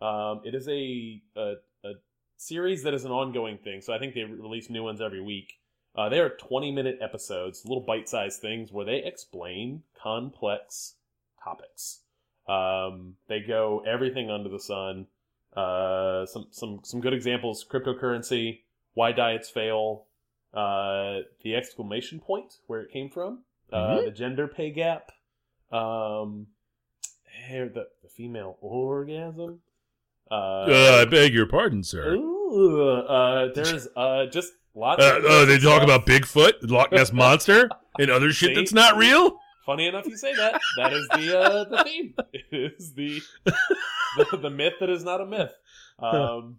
Um, 0.00 0.42
it 0.44 0.54
is 0.54 0.68
a, 0.68 1.22
a 1.36 1.54
a 1.84 1.92
series 2.36 2.82
that 2.82 2.94
is 2.94 3.04
an 3.04 3.12
ongoing 3.12 3.58
thing, 3.58 3.80
so 3.80 3.92
I 3.92 3.98
think 3.98 4.14
they 4.14 4.24
release 4.24 4.68
new 4.68 4.82
ones 4.82 5.00
every 5.00 5.22
week. 5.22 5.54
Uh, 5.94 6.08
they 6.10 6.20
are 6.20 6.28
20 6.28 6.72
minute 6.72 6.98
episodes, 7.00 7.64
little 7.64 7.84
bite 7.84 8.08
sized 8.08 8.40
things 8.40 8.70
where 8.72 8.84
they 8.84 9.02
explain 9.04 9.82
complex 10.00 10.94
topics. 11.42 12.00
Um, 12.48 13.14
they 13.28 13.40
go 13.40 13.82
everything 13.86 14.30
under 14.30 14.50
the 14.50 14.60
sun. 14.60 15.06
Uh, 15.56 16.26
some 16.26 16.46
some 16.50 16.80
some 16.84 17.00
good 17.00 17.14
examples: 17.14 17.64
cryptocurrency, 17.64 18.60
why 18.96 19.12
diets 19.12 19.50
fail, 19.50 20.06
uh, 20.54 21.18
the 21.44 21.54
exclamation 21.54 22.18
point 22.18 22.54
where 22.66 22.80
it 22.80 22.90
came 22.90 23.10
from, 23.10 23.44
uh, 23.70 23.76
Mhm. 23.98 24.04
the 24.06 24.10
gender 24.10 24.48
pay 24.48 24.70
gap, 24.70 25.12
um, 25.70 26.46
the, 27.48 27.86
the 28.02 28.08
female 28.08 28.56
orgasm. 28.60 29.60
Uh, 30.30 30.34
Uh, 30.34 30.98
I 31.02 31.04
beg 31.04 31.34
your 31.34 31.46
pardon, 31.46 31.82
sir. 31.84 32.14
ooh, 32.14 32.80
uh, 33.06 33.52
there's 33.54 33.86
uh, 33.96 34.26
just 34.26 34.52
lots. 34.74 35.04
Of 35.04 35.24
oh, 35.24 35.44
they 35.44 35.58
talk 35.58 35.82
stuff. 35.82 35.84
about 35.84 36.06
Bigfoot, 36.06 36.60
the 36.62 36.72
Loch 36.72 36.90
Ness 36.90 37.12
monster, 37.24 37.68
and 37.98 38.10
other 38.10 38.32
shit 38.32 38.48
See? 38.50 38.54
that's 38.54 38.72
not 38.72 38.96
real. 38.96 39.38
Funny 39.66 39.86
enough, 39.88 40.06
you 40.06 40.16
say 40.16 40.34
that. 40.34 40.60
That 40.76 40.92
is 40.94 41.08
the 41.10 41.38
uh, 41.38 41.64
the 41.64 41.84
theme. 41.84 42.14
It 42.32 42.46
is 42.78 42.94
the, 42.94 43.20
the 43.44 44.36
the 44.38 44.50
myth 44.50 44.74
that 44.80 44.88
is 44.90 45.04
not 45.04 45.20
a 45.20 45.26
myth. 45.26 45.52
Um, 45.98 46.58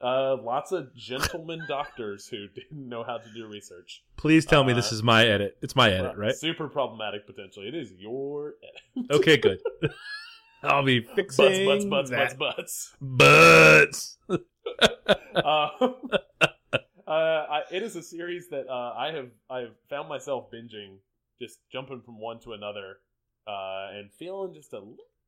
uh, 0.00 0.36
lots 0.42 0.72
of 0.72 0.94
gentlemen 0.94 1.60
doctors 1.68 2.26
who 2.28 2.48
didn't 2.48 2.88
know 2.88 3.02
how 3.04 3.18
to 3.18 3.32
do 3.34 3.46
research. 3.46 4.02
Please 4.16 4.44
tell 4.44 4.64
me 4.64 4.72
this 4.72 4.92
Uh, 4.92 4.96
is 4.96 5.02
my 5.02 5.26
edit. 5.26 5.56
It's 5.62 5.74
my 5.76 5.90
edit, 5.90 6.16
right? 6.16 6.34
Super 6.34 6.68
problematic 6.68 7.26
potentially. 7.26 7.68
It 7.68 7.74
is 7.74 7.92
your 7.92 8.54
edit. 8.96 9.10
Okay, 9.10 9.36
good. 9.36 9.60
I'll 10.62 10.82
be 10.84 11.00
Butts, 11.00 11.14
fixing 11.36 11.66
butts, 11.66 11.84
butts, 11.84 12.10
that. 12.10 12.38
butts, 12.38 12.92
Butts. 13.00 14.18
butts. 14.28 14.40
um, 15.34 16.10
uh, 17.06 17.10
I, 17.10 17.62
it 17.70 17.82
is 17.82 17.94
a 17.94 18.02
series 18.02 18.48
that 18.48 18.66
uh, 18.68 18.94
I 18.96 19.12
have 19.12 19.28
I 19.50 19.58
have 19.60 19.74
found 19.88 20.08
myself 20.08 20.50
binging, 20.50 20.96
just 21.40 21.58
jumping 21.70 22.00
from 22.04 22.18
one 22.20 22.40
to 22.40 22.52
another, 22.54 22.96
uh, 23.46 23.88
and 23.92 24.10
feeling 24.18 24.54
just 24.54 24.72
a 24.72 24.80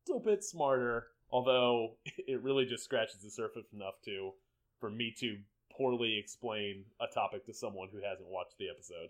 little 0.07 0.21
bit 0.23 0.43
smarter. 0.43 1.07
Although 1.31 1.91
it 2.27 2.41
really 2.41 2.65
just 2.65 2.83
scratches 2.83 3.21
the 3.23 3.29
surface 3.29 3.67
enough 3.71 3.93
to 4.05 4.31
for 4.79 4.89
me 4.89 5.13
to 5.19 5.37
poorly 5.75 6.17
explain 6.17 6.83
a 6.99 7.07
topic 7.13 7.45
to 7.45 7.53
someone 7.53 7.87
who 7.91 7.99
hasn't 8.01 8.27
watched 8.27 8.57
the 8.57 8.69
episode. 8.69 9.09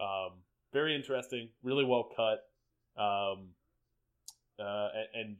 Um, 0.00 0.32
very 0.72 0.94
interesting, 0.94 1.48
really 1.62 1.84
well 1.84 2.08
cut, 2.16 2.46
um, 3.00 3.48
uh, 4.58 4.88
and, 5.14 5.36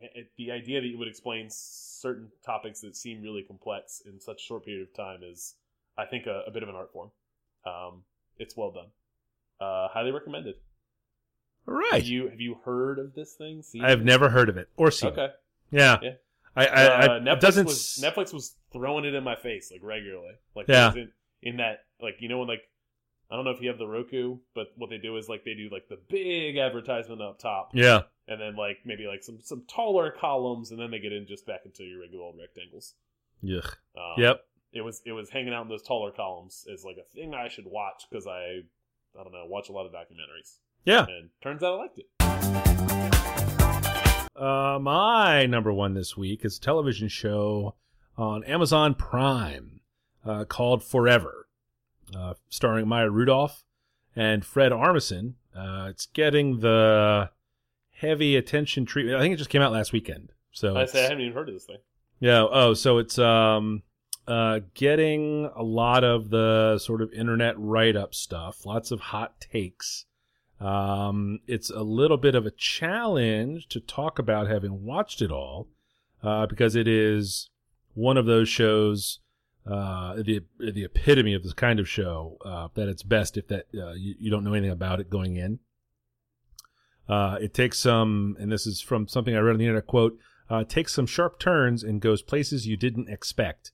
and 0.00 0.26
the 0.36 0.50
idea 0.50 0.80
that 0.80 0.86
you 0.86 0.98
would 0.98 1.08
explain 1.08 1.46
certain 1.50 2.28
topics 2.44 2.80
that 2.80 2.96
seem 2.96 3.22
really 3.22 3.42
complex 3.42 4.02
in 4.04 4.20
such 4.20 4.36
a 4.42 4.44
short 4.44 4.64
period 4.64 4.88
of 4.88 4.94
time 4.94 5.20
is, 5.22 5.54
I 5.96 6.04
think, 6.06 6.26
a, 6.26 6.42
a 6.46 6.50
bit 6.50 6.62
of 6.62 6.68
an 6.68 6.74
art 6.74 6.92
form. 6.92 7.10
Um, 7.66 8.02
it's 8.38 8.56
well 8.56 8.72
done. 8.72 8.86
Uh, 9.60 9.88
highly 9.88 10.10
recommended. 10.10 10.56
All 11.66 11.74
Have 11.74 11.92
right. 11.92 12.04
you 12.04 12.28
have 12.28 12.40
you 12.40 12.58
heard 12.64 12.98
of 12.98 13.14
this 13.14 13.32
thing? 13.34 13.62
I've 13.80 14.04
never 14.04 14.28
heard 14.28 14.48
of 14.50 14.58
it 14.58 14.68
or 14.76 14.90
seen 14.90 15.10
Okay. 15.12 15.24
it. 15.26 15.34
Yeah. 15.70 15.98
Yeah. 16.02 16.10
I, 16.56 16.66
I, 16.66 16.84
uh, 16.84 16.98
I 17.06 17.08
Netflix 17.20 17.40
doesn't. 17.40 17.64
was 17.66 18.00
Netflix 18.04 18.32
was 18.34 18.54
throwing 18.74 19.06
it 19.06 19.14
in 19.14 19.24
my 19.24 19.36
face 19.36 19.70
like 19.72 19.82
regularly. 19.82 20.34
Like 20.54 20.66
Yeah. 20.68 20.92
in, 20.92 21.10
in 21.42 21.56
that 21.58 21.84
like 22.02 22.16
you 22.20 22.28
know 22.28 22.38
when 22.40 22.48
like 22.48 22.62
I 23.30 23.36
don't 23.36 23.46
know 23.46 23.52
if 23.52 23.62
you 23.62 23.68
have 23.70 23.78
the 23.78 23.86
Roku, 23.86 24.36
but 24.54 24.66
what 24.76 24.90
they 24.90 24.98
do 24.98 25.16
is 25.16 25.28
like 25.30 25.44
they 25.44 25.54
do 25.54 25.70
like 25.72 25.88
the 25.88 25.98
big 26.10 26.58
advertisement 26.58 27.22
up 27.22 27.38
top, 27.38 27.70
yeah. 27.72 28.02
and 28.28 28.38
then 28.40 28.54
like 28.54 28.78
maybe 28.84 29.06
like 29.06 29.22
some 29.24 29.38
some 29.42 29.62
taller 29.66 30.10
columns, 30.10 30.70
and 30.70 30.78
then 30.78 30.90
they 30.90 30.98
get 30.98 31.12
in 31.12 31.26
just 31.26 31.46
back 31.46 31.60
into 31.64 31.84
your 31.84 32.00
regular 32.00 32.22
old 32.24 32.36
rectangles. 32.38 32.94
Yeah. 33.42 33.60
Um, 33.96 34.14
Yep. 34.18 34.40
It 34.74 34.82
was 34.82 35.00
it 35.06 35.12
was 35.12 35.30
hanging 35.30 35.54
out 35.54 35.62
in 35.62 35.68
those 35.68 35.82
taller 35.82 36.10
columns 36.10 36.64
is 36.68 36.84
like 36.84 36.96
a 36.98 37.04
thing 37.14 37.32
I 37.34 37.48
should 37.48 37.66
watch 37.66 38.04
because 38.10 38.26
I 38.26 38.60
I 39.18 39.22
don't 39.22 39.32
know 39.32 39.46
watch 39.46 39.68
a 39.68 39.72
lot 39.72 39.86
of 39.86 39.92
documentaries. 39.92 40.58
Yeah. 40.84 41.06
and 41.08 41.30
turns 41.42 41.62
out 41.62 41.74
I 41.74 41.76
liked 41.76 41.98
it. 42.00 42.06
Uh, 44.36 44.78
my 44.80 45.46
number 45.46 45.72
one 45.72 45.94
this 45.94 46.16
week 46.16 46.44
is 46.44 46.58
a 46.58 46.60
television 46.60 47.06
show 47.08 47.74
on 48.16 48.44
Amazon 48.44 48.94
Prime 48.94 49.80
uh, 50.24 50.44
called 50.44 50.82
Forever, 50.84 51.48
uh, 52.16 52.34
starring 52.48 52.88
Maya 52.88 53.10
Rudolph 53.10 53.64
and 54.14 54.44
Fred 54.44 54.72
Armisen. 54.72 55.34
Uh, 55.54 55.88
it's 55.90 56.06
getting 56.06 56.60
the 56.60 57.30
heavy 57.96 58.36
attention 58.36 58.84
treatment. 58.86 59.16
I 59.18 59.20
think 59.20 59.34
it 59.34 59.38
just 59.38 59.50
came 59.50 59.62
out 59.62 59.72
last 59.72 59.92
weekend. 59.92 60.32
So 60.52 60.76
I 60.76 60.84
say 60.86 61.00
I 61.00 61.08
haven't 61.08 61.20
even 61.22 61.32
heard 61.34 61.48
of 61.48 61.54
this 61.54 61.64
thing. 61.64 61.78
yeah. 62.20 62.46
Oh, 62.48 62.74
so 62.74 62.98
it's 62.98 63.18
um 63.18 63.82
uh 64.26 64.60
getting 64.74 65.50
a 65.54 65.62
lot 65.62 66.04
of 66.04 66.30
the 66.30 66.78
sort 66.78 67.02
of 67.02 67.12
internet 67.12 67.58
write 67.58 67.96
up 67.96 68.14
stuff, 68.14 68.64
lots 68.64 68.90
of 68.90 69.00
hot 69.00 69.40
takes. 69.40 70.06
Um 70.60 71.40
it's 71.46 71.70
a 71.70 71.82
little 71.82 72.16
bit 72.16 72.34
of 72.34 72.46
a 72.46 72.52
challenge 72.52 73.68
to 73.68 73.80
talk 73.80 74.18
about 74.18 74.48
having 74.48 74.84
watched 74.84 75.20
it 75.22 75.32
all, 75.32 75.68
uh, 76.22 76.46
because 76.46 76.76
it 76.76 76.86
is 76.88 77.50
one 77.94 78.16
of 78.16 78.26
those 78.26 78.48
shows 78.48 79.20
uh 79.66 80.14
the 80.16 80.40
the 80.58 80.84
epitome 80.84 81.34
of 81.34 81.42
this 81.42 81.54
kind 81.54 81.80
of 81.80 81.88
show 81.88 82.36
uh 82.44 82.68
that 82.74 82.88
it's 82.88 83.02
best 83.02 83.36
if 83.36 83.48
that 83.48 83.66
uh, 83.74 83.92
you, 83.92 84.14
you 84.18 84.30
don't 84.30 84.44
know 84.44 84.52
anything 84.52 84.70
about 84.70 85.00
it 85.00 85.08
going 85.08 85.36
in 85.36 85.58
uh 87.08 87.38
it 87.40 87.54
takes 87.54 87.78
some 87.78 88.36
and 88.38 88.52
this 88.52 88.66
is 88.66 88.80
from 88.80 89.08
something 89.08 89.34
i 89.34 89.38
read 89.38 89.52
on 89.52 89.58
the 89.58 89.64
internet 89.64 89.86
quote 89.86 90.18
uh, 90.50 90.64
takes 90.64 90.92
some 90.92 91.06
sharp 91.06 91.38
turns 91.38 91.82
and 91.82 92.00
goes 92.00 92.22
places 92.22 92.66
you 92.66 92.76
didn't 92.76 93.08
expect. 93.08 93.72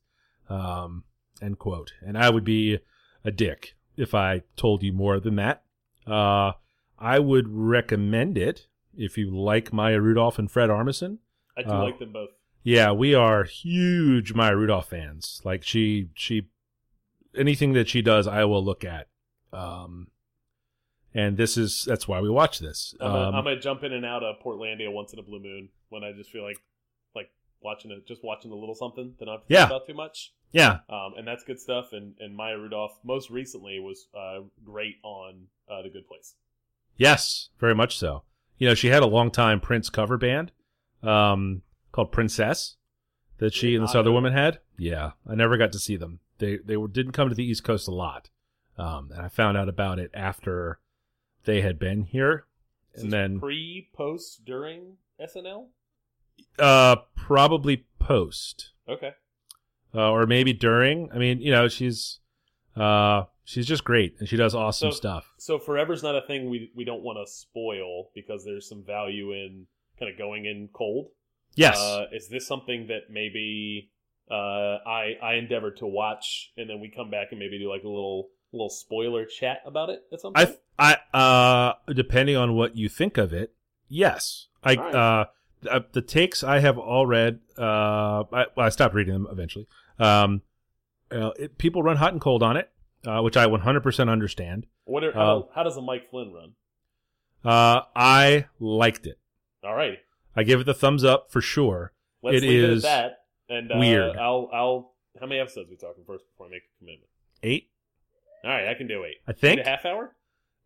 Um, 0.48 1.04
end 1.42 1.58
quote. 1.58 1.92
And 2.00 2.16
I 2.16 2.30
would 2.30 2.44
be 2.44 2.78
a 3.24 3.30
dick 3.30 3.76
if 3.96 4.14
I 4.14 4.42
told 4.56 4.82
you 4.82 4.92
more 4.92 5.20
than 5.20 5.36
that. 5.36 5.62
Uh, 6.06 6.52
I 6.98 7.18
would 7.18 7.48
recommend 7.48 8.36
it 8.36 8.66
if 8.96 9.16
you 9.16 9.36
like 9.36 9.72
Maya 9.72 10.00
Rudolph 10.00 10.38
and 10.38 10.50
Fred 10.50 10.70
Armisen. 10.70 11.18
I 11.56 11.62
do 11.62 11.70
like 11.70 11.98
them 11.98 12.12
both. 12.12 12.30
Yeah, 12.62 12.92
we 12.92 13.14
are 13.14 13.44
huge 13.44 14.34
Maya 14.34 14.54
Rudolph 14.56 14.90
fans. 14.90 15.40
Like 15.44 15.62
she, 15.64 16.08
she, 16.14 16.48
anything 17.36 17.72
that 17.72 17.88
she 17.88 18.02
does, 18.02 18.26
I 18.26 18.44
will 18.44 18.64
look 18.64 18.84
at. 18.84 19.08
Um, 19.52 20.08
and 21.14 21.36
this 21.36 21.56
is 21.56 21.84
that's 21.86 22.06
why 22.06 22.20
we 22.20 22.30
watch 22.30 22.58
this. 22.60 22.94
I'm, 23.00 23.10
gonna, 23.10 23.28
Um, 23.28 23.34
I'm 23.34 23.44
gonna 23.44 23.60
jump 23.60 23.82
in 23.82 23.92
and 23.92 24.04
out 24.06 24.22
of 24.22 24.36
Portlandia 24.44 24.92
once 24.92 25.12
in 25.12 25.18
a 25.18 25.22
blue 25.22 25.40
moon 25.40 25.68
when 25.88 26.04
I 26.04 26.12
just 26.12 26.30
feel 26.30 26.44
like 26.44 26.58
like 27.16 27.30
watching 27.60 27.90
it, 27.90 28.06
just 28.06 28.22
watching 28.22 28.52
a 28.52 28.54
little 28.54 28.74
something 28.76 29.14
that 29.18 29.28
I 29.28 29.32
don't 29.32 29.40
have 29.40 29.50
Yeah. 29.50 29.66
about 29.66 29.86
too 29.86 29.94
much. 29.94 30.32
yeah, 30.52 30.78
Um, 30.88 31.14
and 31.16 31.26
that's 31.26 31.42
good 31.44 31.58
stuff. 31.60 31.92
And, 31.92 32.14
and 32.20 32.36
Maya 32.36 32.56
Rudolph 32.58 32.92
most 33.04 33.30
recently 33.30 33.80
was 33.80 34.06
uh, 34.16 34.40
great 34.64 34.96
on 35.02 35.46
uh, 35.68 35.82
the 35.82 35.88
Good 35.90 36.06
Place. 36.08 36.34
Yes, 36.96 37.48
very 37.58 37.74
much 37.74 37.96
so. 37.96 38.22
You 38.58 38.68
know, 38.68 38.74
she 38.74 38.88
had 38.88 39.02
a 39.02 39.06
long 39.06 39.30
time 39.30 39.60
Prince 39.60 39.88
cover 39.90 40.16
band 40.18 40.52
um, 41.02 41.62
called 41.92 42.12
Princess 42.12 42.76
that 43.38 43.54
she 43.54 43.74
and 43.74 43.84
this 43.84 43.94
other 43.94 44.12
woman 44.12 44.32
had. 44.32 44.60
Yeah, 44.78 45.12
I 45.26 45.34
never 45.34 45.56
got 45.56 45.72
to 45.72 45.78
see 45.78 45.96
them. 45.96 46.20
They 46.38 46.56
they 46.58 46.76
were, 46.76 46.88
didn't 46.88 47.12
come 47.12 47.28
to 47.28 47.34
the 47.34 47.44
East 47.44 47.64
Coast 47.64 47.88
a 47.88 47.92
lot, 47.94 48.30
um, 48.78 49.10
and 49.12 49.20
I 49.22 49.28
found 49.28 49.56
out 49.56 49.68
about 49.68 49.98
it 49.98 50.10
after 50.14 50.78
they 51.44 51.60
had 51.62 51.78
been 51.78 52.02
here, 52.04 52.44
Is 52.94 53.02
and 53.02 53.12
then 53.12 53.40
pre, 53.40 53.88
post, 53.94 54.44
during 54.44 54.96
SNL. 55.20 55.66
uh, 56.58 56.96
probably 57.16 57.86
post 57.98 58.72
Okay. 58.88 59.12
uh, 59.94 60.10
or 60.10 60.26
maybe 60.26 60.52
during. 60.52 61.10
I 61.12 61.18
mean, 61.18 61.40
you 61.40 61.50
know, 61.50 61.68
she's 61.68 62.20
uh, 62.76 63.24
she's 63.44 63.66
just 63.66 63.84
great 63.84 64.16
and 64.18 64.28
she 64.28 64.36
does 64.36 64.54
awesome 64.54 64.92
So- 64.92 64.96
stuff. 64.96 65.32
So 65.38 65.58
forever's 65.58 66.02
not 66.02 66.16
a 66.16 66.22
thing 66.26 66.48
we 66.48 66.70
we 66.74 66.84
don't 66.84 67.02
want 67.02 67.18
to 67.24 67.30
spoil 67.30 68.10
because 68.14 68.44
there's 68.44 68.68
some 68.68 68.82
value 68.84 69.32
in 69.32 69.66
kind 69.98 70.10
of 70.10 70.16
going 70.18 70.46
in 70.46 70.68
cold. 70.72 71.08
Yes, 71.54 71.78
Uh, 71.78 72.06
is 72.12 72.28
this 72.28 72.46
something 72.46 72.86
that 72.88 73.10
maybe 73.10 73.90
uh, 74.30 74.34
I 74.86 75.16
I 75.22 75.34
endeavor 75.34 75.70
to 75.72 75.86
watch 75.86 76.52
and 76.56 76.68
then 76.70 76.80
we 76.80 76.88
come 76.88 77.10
back 77.10 77.28
and 77.30 77.38
maybe 77.40 77.58
do 77.58 77.68
like 77.68 77.82
a 77.84 77.88
little 77.88 78.28
little 78.52 78.70
spoiler 78.70 79.24
chat 79.26 79.58
about 79.66 79.90
it 79.90 80.02
at 80.12 80.20
some 80.20 80.32
point? 80.34 80.56
I 80.78 80.96
I 81.12 81.18
uh 81.18 81.92
depending 81.92 82.36
on 82.36 82.54
what 82.54 82.76
you 82.76 82.88
think 82.88 83.18
of 83.18 83.32
it, 83.32 83.54
yes. 83.88 84.46
I 84.62 84.74
All 84.76 84.84
right. 84.84 84.94
uh 84.94 85.24
the, 85.62 85.84
the 85.92 86.02
takes 86.02 86.42
I 86.42 86.60
have 86.60 86.78
all 86.78 87.04
read. 87.06 87.40
Uh, 87.58 88.24
I, 88.32 88.46
well, 88.56 88.66
I 88.66 88.68
stopped 88.70 88.94
reading 88.94 89.12
them 89.12 89.28
eventually. 89.30 89.66
Um, 89.98 90.40
uh, 91.10 91.32
it, 91.38 91.58
people 91.58 91.82
run 91.82 91.98
hot 91.98 92.12
and 92.12 92.20
cold 92.20 92.42
on 92.42 92.56
it, 92.56 92.70
uh, 93.06 93.20
which 93.20 93.36
I 93.36 93.44
100% 93.46 94.08
understand. 94.08 94.66
what 94.86 95.04
are, 95.04 95.10
uh, 95.10 95.14
how, 95.20 95.48
how 95.54 95.62
does 95.64 95.76
a 95.76 95.82
Mike 95.82 96.08
Flynn 96.10 96.32
run? 96.32 96.52
Uh, 97.44 97.82
I 97.94 98.46
liked 98.58 99.06
it. 99.06 99.18
All 99.62 99.74
right, 99.74 99.98
I 100.36 100.42
give 100.42 100.60
it 100.60 100.64
the 100.64 100.74
thumbs 100.74 101.04
up 101.04 101.30
for 101.30 101.40
sure. 101.40 101.92
let's 102.22 102.38
It 102.38 102.42
leave 102.42 102.64
is 102.64 102.84
it 102.84 102.88
at 102.88 102.92
that. 103.48 103.54
And 103.54 103.72
uh, 103.72 103.76
weird. 103.78 104.16
I'll 104.16 104.48
I'll 104.52 104.92
how 105.20 105.26
many 105.26 105.40
episodes 105.40 105.68
are 105.68 105.70
we 105.70 105.76
talking 105.76 106.04
first 106.06 106.24
before 106.30 106.46
I 106.46 106.50
make 106.50 106.62
a 106.62 106.78
commitment? 106.78 107.10
Eight, 107.42 107.70
All 108.44 108.50
right, 108.50 108.68
I 108.68 108.74
can 108.74 108.86
do 108.86 109.04
eight. 109.04 109.16
I 109.26 109.32
think. 109.32 109.60
a 109.60 109.64
half 109.68 109.84
hour. 109.84 110.14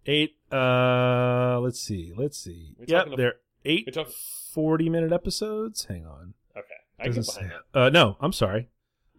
Eight. 0.07 0.37
Uh, 0.53 1.59
let's 1.61 1.81
see. 1.81 2.13
Let's 2.17 2.37
see. 2.39 2.77
Talking 2.87 3.17
they're 3.17 3.37
eight 3.65 3.85
we 3.87 3.93
talking- 3.93 4.13
40 4.53 4.89
minute 4.91 5.13
episodes. 5.13 5.87
Hang 5.87 6.05
on. 6.07 6.35
Okay, 6.57 6.67
I 7.01 7.05
can 7.05 7.15
Doesn't 7.15 7.35
behind 7.43 7.53
say- 7.53 7.59
that. 7.73 7.81
Uh, 7.81 7.89
no, 7.91 8.17
I'm 8.21 8.33
sorry. 8.33 8.69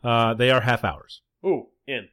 Uh, 0.03 0.33
they 0.35 0.51
are 0.51 0.61
half 0.61 0.83
hours. 0.83 1.21
Ooh, 1.45 1.67
in. 1.87 2.09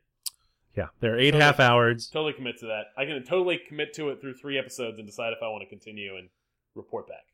Yeah, 0.74 0.86
they're 1.00 1.18
eight 1.18 1.32
Totally. 1.32 1.42
half 1.44 1.60
hours. 1.60 2.08
Totally 2.08 2.32
commit 2.32 2.58
to 2.60 2.66
that. 2.66 2.84
I 2.96 3.04
can 3.04 3.22
totally 3.24 3.58
commit 3.68 3.92
to 3.94 4.08
it 4.08 4.20
through 4.22 4.34
three 4.34 4.58
episodes 4.58 4.96
and 4.98 5.06
decide 5.06 5.34
if 5.34 5.38
I 5.42 5.48
want 5.48 5.62
to 5.62 5.68
continue 5.68 6.16
and 6.16 6.30
report 6.74 7.06
back. 7.08 7.26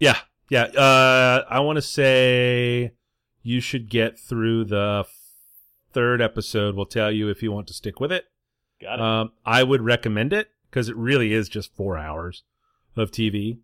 Yeah, 0.00 0.16
yeah. 0.48 0.62
Uh, 0.62 1.44
I 1.50 1.58
want 1.60 1.76
to 1.76 1.82
say 1.82 2.92
you 3.42 3.60
should 3.60 3.88
get 3.90 4.18
through 4.18 4.66
the 4.66 5.04
third 5.92 6.22
episode. 6.22 6.76
We'll 6.76 6.86
tell 6.86 7.10
you 7.10 7.28
if 7.28 7.42
you 7.42 7.50
want 7.50 7.66
to 7.68 7.74
stick 7.74 7.98
with 7.98 8.12
it. 8.12 8.26
Got 8.80 8.94
it. 8.94 9.00
Um, 9.00 9.32
I 9.44 9.64
would 9.64 9.82
recommend 9.82 10.32
it 10.32 10.50
because 10.70 10.88
it 10.88 10.96
really 10.96 11.32
is 11.32 11.48
just 11.48 11.74
four 11.74 11.98
hours 11.98 12.44
of 12.96 13.10
TV. 13.10 13.58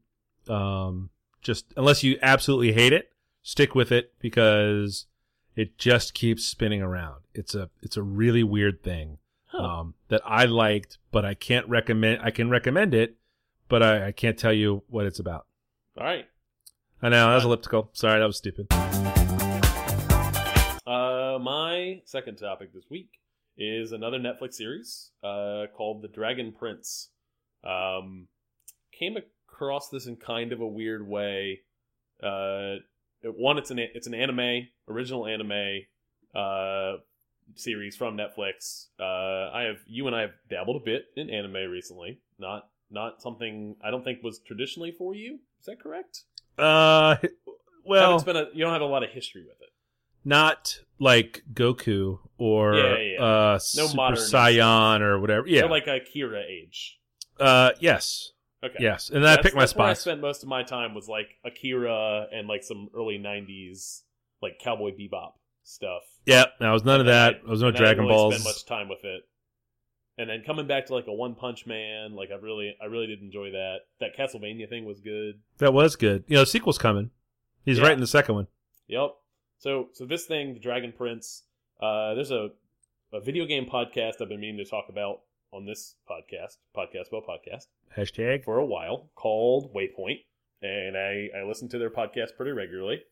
Um, 0.48 1.10
just 1.40 1.72
unless 1.76 2.02
you 2.02 2.18
absolutely 2.20 2.72
hate 2.72 2.92
it, 2.92 3.12
stick 3.42 3.74
with 3.74 3.92
it 3.92 4.12
because 4.18 5.06
it 5.54 5.78
just 5.78 6.14
keeps 6.14 6.44
spinning 6.44 6.82
around. 6.82 7.22
It's 7.32 7.54
a 7.54 7.70
it's 7.80 7.96
a 7.96 8.02
really 8.02 8.42
weird 8.42 8.82
thing 8.82 9.18
Huh. 9.46 9.62
um, 9.62 9.94
that 10.08 10.22
I 10.24 10.46
liked, 10.46 10.98
but 11.12 11.24
I 11.24 11.34
can't 11.34 11.68
recommend. 11.68 12.20
I 12.22 12.32
can 12.32 12.50
recommend 12.50 12.92
it, 12.92 13.16
but 13.68 13.84
I, 13.84 14.08
I 14.08 14.12
can't 14.12 14.36
tell 14.36 14.52
you 14.52 14.82
what 14.88 15.06
it's 15.06 15.20
about. 15.20 15.46
All 15.96 16.04
right. 16.04 16.26
I 17.02 17.08
know 17.08 17.28
that 17.28 17.34
was 17.36 17.44
elliptical. 17.44 17.90
Sorry, 17.92 18.18
that 18.18 18.26
was 18.26 18.36
stupid. 18.36 18.66
Uh, 20.86 21.38
my 21.40 22.00
second 22.04 22.36
topic 22.36 22.72
this 22.74 22.84
week 22.90 23.10
is 23.56 23.92
another 23.92 24.18
Netflix 24.18 24.54
series 24.54 25.10
uh, 25.22 25.66
called 25.76 26.02
The 26.02 26.08
Dragon 26.08 26.52
Prince. 26.52 27.10
Um, 27.62 28.26
came 28.98 29.16
across 29.16 29.88
this 29.88 30.06
in 30.06 30.16
kind 30.16 30.52
of 30.52 30.60
a 30.60 30.66
weird 30.66 31.06
way. 31.06 31.60
Uh, 32.22 32.80
it- 33.22 33.36
one, 33.36 33.56
it's 33.58 33.70
an 33.70 33.78
it's 33.78 34.06
an 34.06 34.14
anime, 34.14 34.66
original 34.88 35.26
anime 35.26 35.80
uh, 36.34 36.94
series 37.54 37.96
from 37.96 38.16
Netflix. 38.16 38.86
Uh, 38.98 39.50
I 39.54 39.62
have 39.68 39.78
you 39.86 40.06
and 40.08 40.16
I 40.16 40.22
have 40.22 40.32
dabbled 40.50 40.80
a 40.82 40.84
bit 40.84 41.06
in 41.16 41.30
anime 41.30 41.70
recently. 41.70 42.18
Not 42.38 42.68
not 42.90 43.20
something 43.22 43.76
I 43.82 43.90
don't 43.90 44.04
think 44.04 44.22
was 44.22 44.40
traditionally 44.46 44.92
for 44.92 45.14
you. 45.14 45.38
Is 45.60 45.66
that 45.66 45.80
correct? 45.80 46.24
Uh, 46.58 47.16
well, 47.84 48.02
Haven't 48.12 48.20
spent 48.20 48.38
a, 48.38 48.48
you 48.54 48.64
don't 48.64 48.72
have 48.72 48.82
a 48.82 48.86
lot 48.86 49.02
of 49.02 49.10
history 49.10 49.42
with 49.42 49.60
it. 49.60 49.70
not 50.24 50.78
like 50.98 51.42
Goku 51.52 52.18
or 52.38 52.74
Yeah, 52.76 52.96
yeah, 52.96 53.12
yeah. 53.18 53.22
uh, 53.24 53.52
No 53.76 53.86
Super 53.86 54.12
Saiyan 54.16 55.00
or 55.00 55.18
whatever. 55.20 55.46
Yeah. 55.48 55.62
So 55.62 55.66
like 55.66 55.86
Akira 55.86 56.42
age. 56.48 56.98
uh, 57.40 57.70
yes, 57.80 58.30
Okay. 58.64 58.76
yes. 58.80 59.10
And 59.10 59.24
then 59.24 59.38
I 59.38 59.42
picked 59.42 59.54
my 59.56 59.62
that's 59.62 59.74
where 59.74 59.88
I 59.88 59.92
spent 59.94 60.20
most 60.20 60.42
of 60.42 60.48
my 60.48 60.62
time 60.62 60.94
was 60.94 61.08
like 61.08 61.28
Akira 61.44 62.26
and 62.32 62.46
like 62.48 62.62
some 62.62 62.88
early 62.94 63.18
'90s 63.18 64.02
like 64.40 64.58
Cowboy 64.62 64.92
Bebop 64.92 65.32
stuff. 65.64 66.02
Yeah, 66.26 66.44
there 66.60 66.70
was 66.72 66.84
none 66.84 67.00
of 67.00 67.06
And 67.06 67.08
then 67.08 67.32
that. 67.34 67.40
I- 67.46 67.50
was 67.50 67.60
no 67.60 67.68
I 67.68 67.70
Dragon 67.72 67.88
didn't 68.04 68.06
really 68.06 68.14
Balls. 68.14 68.34
Spend 68.36 68.44
much 68.44 68.64
time 68.66 68.88
with 68.88 69.04
it, 69.04 69.22
and 70.18 70.28
then 70.30 70.42
coming 70.46 70.66
back 70.66 70.86
to 70.86 70.94
like 70.94 71.06
a 71.06 71.12
One 71.12 71.34
Punch 71.34 71.66
Man, 71.66 72.14
like 72.14 72.30
I 72.30 72.36
really, 72.36 72.76
I 72.80 72.86
really 72.86 73.06
did 73.06 73.20
enjoy 73.20 73.50
that. 73.52 73.78
That 74.00 74.16
Castlevania 74.16 74.68
thing 74.68 74.84
was 74.84 75.00
good. 75.00 75.40
That 75.58 75.72
was 75.74 75.96
good. 75.96 76.24
You 76.26 76.36
know, 76.36 76.44
sequel's 76.44 76.78
coming. 76.78 77.10
He's 77.64 77.78
Yeah. 77.78 77.84
right 77.84 77.92
in 77.92 78.00
the 78.00 78.06
second 78.06 78.34
one. 78.34 78.46
Yep. 78.88 79.14
So, 79.58 79.88
so 79.92 80.04
this 80.06 80.26
thing, 80.26 80.54
the 80.54 80.60
Dragon 80.60 80.92
Prince. 80.96 81.44
Uh, 81.80 82.14
there's 82.14 82.30
a 82.30 82.50
a 83.12 83.20
video 83.20 83.46
game 83.46 83.66
podcast 83.66 84.20
I've 84.20 84.28
been 84.28 84.40
meaning 84.40 84.64
to 84.64 84.68
talk 84.68 84.86
about 84.88 85.20
on 85.52 85.66
this 85.66 85.94
podcast, 86.10 86.56
podcast 86.76 87.12
well 87.12 87.22
podcast. 87.22 87.66
Hashtag. 87.96 88.44
for 88.44 88.58
a 88.58 88.66
while 88.66 89.10
called 89.14 89.72
Waypoint, 89.72 90.24
and 90.62 90.96
I, 90.96 91.28
I 91.38 91.44
listen 91.44 91.68
to 91.68 91.78
their 91.78 91.90
podcast 91.90 92.36
pretty 92.36 92.50
regularly. 92.52 93.02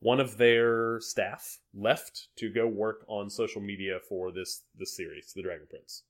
One 0.00 0.20
of 0.20 0.36
their 0.36 1.00
staff 1.00 1.58
left 1.74 2.28
to 2.36 2.52
go 2.52 2.68
work 2.68 3.04
on 3.08 3.28
social 3.30 3.60
media 3.60 3.98
for 4.08 4.30
this 4.30 4.62
this 4.78 4.94
series, 4.96 5.32
The 5.34 5.42
Dragon 5.42 5.66
Prince. 5.68 6.04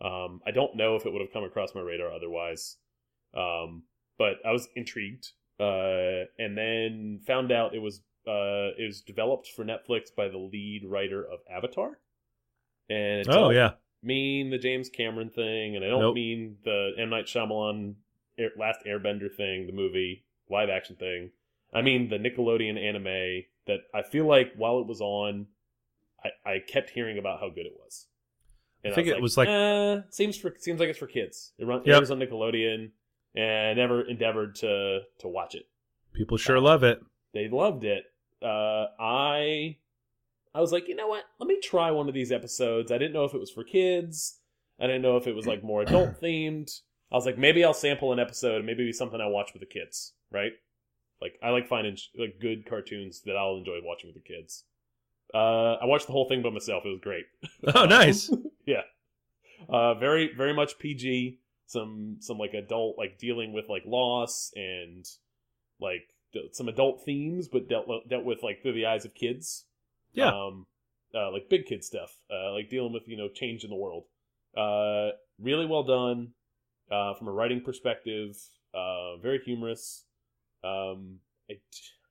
Um, 0.00 0.40
I 0.46 0.50
don't 0.50 0.76
know 0.76 0.96
if 0.96 1.06
it 1.06 1.12
would 1.12 1.22
have 1.22 1.32
come 1.32 1.44
across 1.44 1.74
my 1.74 1.80
radar 1.80 2.12
otherwise, 2.12 2.76
um, 3.34 3.84
but 4.18 4.36
I 4.44 4.52
was 4.52 4.68
intrigued, 4.76 5.32
uh, 5.60 6.26
and 6.38 6.56
then 6.56 7.20
found 7.26 7.52
out 7.52 7.74
it 7.74 7.80
was 7.80 8.02
uh, 8.26 8.74
it 8.78 8.86
was 8.86 9.00
developed 9.00 9.48
for 9.48 9.64
Netflix 9.64 10.14
by 10.14 10.28
the 10.28 10.38
lead 10.38 10.84
writer 10.84 11.22
of 11.24 11.40
Avatar. 11.50 11.98
And 12.88 13.20
it 13.20 13.30
Oh 13.30 13.30
don't 13.30 13.50
yeah. 13.50 13.74
mean 14.02 14.50
the 14.50 14.58
James 14.58 14.88
Cameron 14.88 15.30
thing, 15.30 15.76
and 15.76 15.84
I 15.84 15.88
don't 15.88 16.00
Nope. 16.00 16.14
mean 16.14 16.58
the 16.64 16.92
M 16.98 17.10
Night 17.10 17.26
Shyamalan 17.26 17.94
Air, 18.38 18.50
Last 18.56 18.80
Airbender 18.86 19.32
thing, 19.34 19.66
the 19.66 19.72
movie 19.72 20.24
live 20.50 20.68
action 20.68 20.96
thing. 20.96 21.30
I 21.72 21.82
mean 21.82 22.08
the 22.08 22.18
Nickelodeon 22.18 22.78
anime 22.78 23.44
that 23.66 23.80
I 23.94 24.02
feel 24.02 24.26
like 24.26 24.54
while 24.56 24.80
it 24.80 24.86
was 24.86 25.00
on, 25.00 25.46
I, 26.24 26.30
I 26.50 26.58
kept 26.60 26.90
hearing 26.90 27.18
about 27.18 27.40
how 27.40 27.50
good 27.50 27.66
it 27.66 27.76
was. 27.78 28.06
I 28.86 28.94
think 28.94 29.08
it 29.08 29.20
was 29.20 29.36
like- 29.36 29.48
eh, 29.48 30.00
seems 30.10 30.36
for 30.36 30.54
seems 30.58 30.80
like 30.80 30.88
it's 30.88 30.98
for 30.98 31.06
kids. 31.06 31.52
It 31.58 31.64
runs 31.66 31.86
Yep. 31.86 32.10
on 32.10 32.18
Nickelodeon, 32.20 32.90
and 33.34 33.68
I 33.68 33.74
never 33.74 34.02
endeavored 34.02 34.54
to 34.56 35.00
to 35.18 35.28
watch 35.28 35.54
it 35.54 35.66
People 36.12 36.36
sure 36.36 36.60
love 36.60 36.82
it. 36.84 37.00
they 37.32 37.48
loved 37.48 37.84
it. 37.84 38.04
Uh, 38.42 38.86
I 38.98 39.76
I 40.54 40.60
was 40.60 40.72
like, 40.72 40.88
you 40.88 40.94
know 40.94 41.08
what? 41.08 41.24
Let 41.38 41.48
me 41.48 41.60
try 41.60 41.90
one 41.90 42.08
of 42.08 42.14
these 42.14 42.32
episodes. 42.32 42.90
I 42.90 42.98
didn't 42.98 43.12
know 43.12 43.24
if 43.24 43.34
it 43.34 43.40
was 43.40 43.50
for 43.50 43.62
kids. 43.64 44.40
I 44.80 44.86
didn't 44.86 45.02
know 45.02 45.16
if 45.16 45.26
it 45.26 45.34
was 45.34 45.46
like 45.46 45.62
more 45.62 45.82
adult 45.82 46.20
themed. 46.22 46.80
I 47.12 47.14
was 47.14 47.24
like, 47.26 47.38
maybe 47.38 47.62
I'll 47.64 47.74
sample 47.74 48.12
an 48.12 48.18
episode. 48.18 48.64
Maybe 48.64 48.82
it'll 48.82 48.88
be 48.88 48.92
something 48.92 49.20
I 49.20 49.26
watch 49.26 49.52
with 49.52 49.60
the 49.60 49.66
kids, 49.66 50.14
right? 50.30 50.52
Like 51.20 51.38
I 51.42 51.50
like 51.50 51.68
finding 51.68 51.96
like 52.18 52.40
good 52.40 52.66
cartoons 52.66 53.22
that 53.22 53.36
I'll 53.36 53.56
enjoy 53.56 53.78
watching 53.82 54.08
with 54.12 54.22
the 54.22 54.26
kids. 54.34 54.64
Uh, 55.36 55.76
I 55.82 55.84
watched 55.84 56.06
the 56.06 56.12
whole 56.12 56.28
thing 56.28 56.40
by 56.42 56.48
myself. 56.50 56.84
It 56.86 56.88
was 56.88 57.00
great. 57.02 57.26
Oh, 57.74 57.84
nice. 57.84 58.32
yeah. 58.66 58.82
Uh, 59.68 59.94
very 59.94 60.32
very 60.34 60.54
much 60.54 60.78
PG. 60.78 61.40
Some 61.66 62.16
some 62.20 62.38
like 62.38 62.54
adult 62.54 62.96
like 62.96 63.18
dealing 63.18 63.52
with 63.52 63.68
like 63.68 63.82
loss 63.86 64.52
and 64.54 65.04
like 65.80 66.14
some 66.52 66.68
adult 66.68 67.04
themes, 67.04 67.48
but 67.48 67.68
dealt 67.68 67.86
dealt 68.08 68.24
with 68.24 68.42
like 68.42 68.62
through 68.62 68.74
the 68.74 68.86
eyes 68.86 69.04
of 69.04 69.14
kids. 69.14 69.64
Yeah. 70.12 70.28
Um, 70.28 70.66
uh, 71.14 71.30
like 71.32 71.48
big 71.50 71.66
kid 71.66 71.84
stuff. 71.84 72.14
Uh, 72.30 72.52
like 72.52 72.70
dealing 72.70 72.92
with 72.92 73.06
you 73.06 73.16
know 73.16 73.28
change 73.28 73.64
in 73.64 73.70
the 73.70 73.76
world. 73.76 74.04
Uh, 74.56 75.10
really 75.38 75.66
well 75.66 75.82
done. 75.82 76.32
Uh, 76.90 77.14
from 77.14 77.26
a 77.26 77.32
writing 77.32 77.60
perspective, 77.60 78.36
uh, 78.72 79.16
very 79.16 79.40
humorous. 79.44 80.04
Um, 80.62 81.18
I 81.50 81.54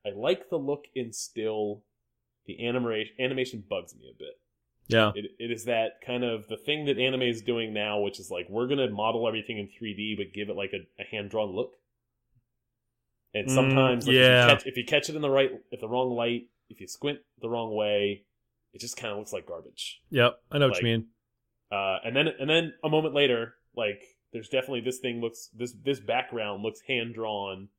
I 0.05 0.11
like 0.15 0.49
the 0.49 0.57
look 0.57 0.85
and 0.95 1.15
still. 1.15 1.83
The 2.47 2.65
animation 2.67 3.13
animation 3.19 3.63
bugs 3.67 3.95
me 3.95 4.11
a 4.13 4.17
bit. 4.17 4.39
Yeah. 4.87 5.11
It, 5.15 5.31
it 5.39 5.51
is 5.51 5.65
that 5.65 6.01
kind 6.05 6.23
of 6.23 6.47
the 6.47 6.57
thing 6.57 6.85
that 6.85 6.99
anime 6.99 7.23
is 7.23 7.41
doing 7.41 7.73
now, 7.73 7.99
which 8.01 8.19
is 8.19 8.29
like 8.29 8.47
we're 8.49 8.67
gonna 8.67 8.89
model 8.89 9.27
everything 9.27 9.57
in 9.57 9.67
3D, 9.67 10.15
but 10.17 10.33
give 10.33 10.49
it 10.49 10.55
like 10.55 10.73
a, 10.73 11.01
a 11.01 11.05
hand 11.05 11.31
drawn 11.31 11.55
look. 11.55 11.73
And 13.33 13.47
Mm, 13.47 13.53
sometimes, 13.55 14.07
like, 14.07 14.15
yeah. 14.15 14.45
if, 14.45 14.49
you 14.49 14.55
catch, 14.57 14.65
if 14.67 14.77
you 14.77 14.85
catch 14.85 15.09
it 15.09 15.15
in 15.15 15.21
the 15.21 15.29
right, 15.29 15.51
if 15.71 15.81
the 15.81 15.89
wrong 15.89 16.11
light, 16.15 16.47
if 16.69 16.79
you 16.79 16.87
squint 16.87 17.19
the 17.41 17.49
wrong 17.49 17.75
way, 17.75 18.23
it 18.73 18.79
just 18.79 18.95
kind 18.95 19.11
of 19.11 19.17
looks 19.19 19.33
like 19.33 19.45
garbage. 19.45 20.01
Yep. 20.09 20.39
I 20.51 20.57
know 20.57 20.69
what 20.69 20.77
you 20.77 20.83
mean. 20.83 21.07
Uh, 21.71 21.97
and 22.05 22.15
then, 22.15 22.27
and 22.39 22.49
then 22.49 22.73
a 22.83 22.89
moment 22.89 23.13
later, 23.13 23.55
like 23.75 24.01
there's 24.31 24.47
definitely 24.49 24.81
this 24.81 24.99
thing 24.99 25.19
looks 25.19 25.49
this 25.53 25.73
this 25.83 25.99
background 25.99 26.63
looks 26.63 26.81
hand 26.87 27.15
drawn, 27.15 27.69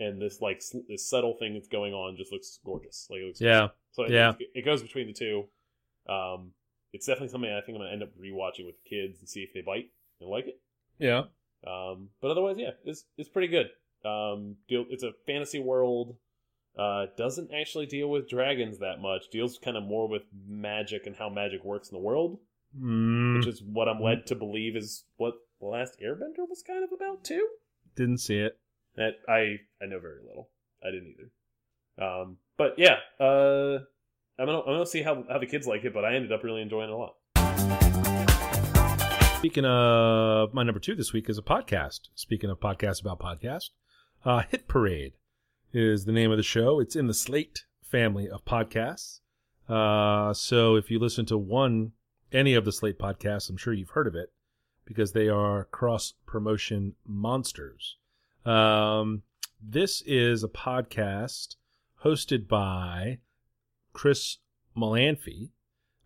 and 0.00 0.20
this 0.20 0.40
like 0.40 0.60
this 0.88 1.08
subtle 1.08 1.36
thing 1.38 1.54
that's 1.54 1.68
going 1.68 1.92
on 1.94 2.16
just 2.16 2.32
looks 2.32 2.58
gorgeous. 2.64 3.06
Like 3.10 3.20
it 3.20 3.26
looks 3.26 3.40
Yeah. 3.40 3.68
so 3.92 4.06
Yeah. 4.08 4.32
it 4.54 4.64
goes 4.64 4.82
between 4.82 5.06
the 5.06 5.12
two. 5.12 5.48
Um, 6.08 6.52
it's 6.92 7.06
definitely 7.06 7.28
something 7.28 7.50
I 7.50 7.60
think 7.60 7.76
I'm 7.76 7.82
gonna 7.82 7.92
end 7.92 8.02
up 8.02 8.10
rewatching 8.18 8.66
with 8.66 8.74
the 8.82 8.88
kids 8.88 9.20
and 9.20 9.28
see 9.28 9.40
if 9.42 9.52
they 9.54 9.60
bite 9.60 9.90
and 10.20 10.28
like 10.28 10.46
it. 10.48 10.60
Yeah. 10.98 11.24
Um, 11.66 12.08
but 12.20 12.30
otherwise, 12.30 12.56
yeah, 12.58 12.70
it's 12.84 13.04
it's 13.16 13.28
pretty 13.28 13.48
good. 13.48 13.70
Um, 14.04 14.56
deal, 14.68 14.86
it's 14.90 15.02
a 15.04 15.12
fantasy 15.26 15.60
world. 15.60 16.16
Uh, 16.78 17.06
doesn't 17.18 17.52
actually 17.52 17.84
deal 17.86 18.08
with 18.08 18.28
dragons 18.28 18.78
that 18.78 19.00
much. 19.00 19.28
Deals 19.30 19.58
kind 19.58 19.76
of 19.76 19.82
more 19.82 20.08
with 20.08 20.22
magic 20.48 21.06
and 21.06 21.16
how 21.16 21.28
magic 21.28 21.62
works 21.64 21.90
in 21.90 21.96
the 21.96 22.02
world, 22.02 22.38
Mm, 22.78 23.36
which 23.38 23.46
is 23.48 23.60
what 23.62 23.88
I'm 23.88 24.00
led 24.00 24.26
to 24.28 24.34
believe 24.36 24.76
is 24.76 25.04
what 25.16 25.34
the 25.60 25.66
last 25.66 25.98
Airbender 26.00 26.48
was 26.48 26.62
kind 26.66 26.82
of 26.84 26.92
about 26.92 27.24
too. 27.24 27.46
didn't 27.96 28.18
see 28.18 28.38
it. 28.38 28.58
That 29.00 29.14
I 29.26 29.56
I 29.82 29.86
know 29.86 29.98
very 29.98 30.20
little. 30.28 30.50
I 30.84 30.90
didn't 30.90 31.14
either. 31.16 32.06
Um, 32.06 32.36
but 32.58 32.74
yeah, 32.76 32.96
uh, 33.18 33.78
I'm 34.38 34.44
gonna 34.44 34.58
I'm 34.58 34.74
gonna 34.74 34.84
see 34.84 35.00
how 35.00 35.24
how 35.26 35.38
the 35.38 35.46
kids 35.46 35.66
like 35.66 35.84
it. 35.84 35.94
But 35.94 36.04
I 36.04 36.16
ended 36.16 36.32
up 36.32 36.44
really 36.44 36.60
enjoying 36.60 36.90
it 36.90 36.92
a 36.92 36.96
lot. 36.98 37.14
Speaking 39.38 39.64
of 39.64 40.52
my 40.52 40.62
number 40.64 40.80
two 40.80 40.94
this 40.94 41.14
week 41.14 41.30
is 41.30 41.38
a 41.38 41.42
podcast. 41.42 42.10
Speaking 42.14 42.50
of 42.50 42.60
podcasts 42.60 43.00
about 43.00 43.20
podcast, 43.20 43.70
uh, 44.26 44.42
Hit 44.50 44.68
Parade 44.68 45.14
is 45.72 46.04
the 46.04 46.12
name 46.12 46.30
of 46.30 46.36
the 46.36 46.42
show. 46.42 46.78
It's 46.78 46.94
in 46.94 47.06
the 47.06 47.14
Slate 47.14 47.64
family 47.82 48.28
of 48.28 48.44
podcasts. 48.44 49.20
Uh, 49.66 50.34
so 50.34 50.76
if 50.76 50.90
you 50.90 50.98
listen 50.98 51.24
to 51.24 51.38
one, 51.38 51.92
any 52.32 52.52
of 52.52 52.66
the 52.66 52.72
Slate 52.72 52.98
podcasts, 52.98 53.48
I'm 53.48 53.56
sure 53.56 53.72
you've 53.72 53.92
heard 53.92 54.08
of 54.08 54.14
it 54.14 54.30
because 54.84 55.12
they 55.12 55.30
are 55.30 55.64
cross 55.64 56.12
promotion 56.26 56.96
monsters. 57.06 57.96
Um, 58.44 59.22
this 59.62 60.02
is 60.06 60.42
a 60.42 60.48
podcast 60.48 61.56
hosted 62.04 62.48
by 62.48 63.18
Chris 63.92 64.38
Molanphy. 64.76 65.50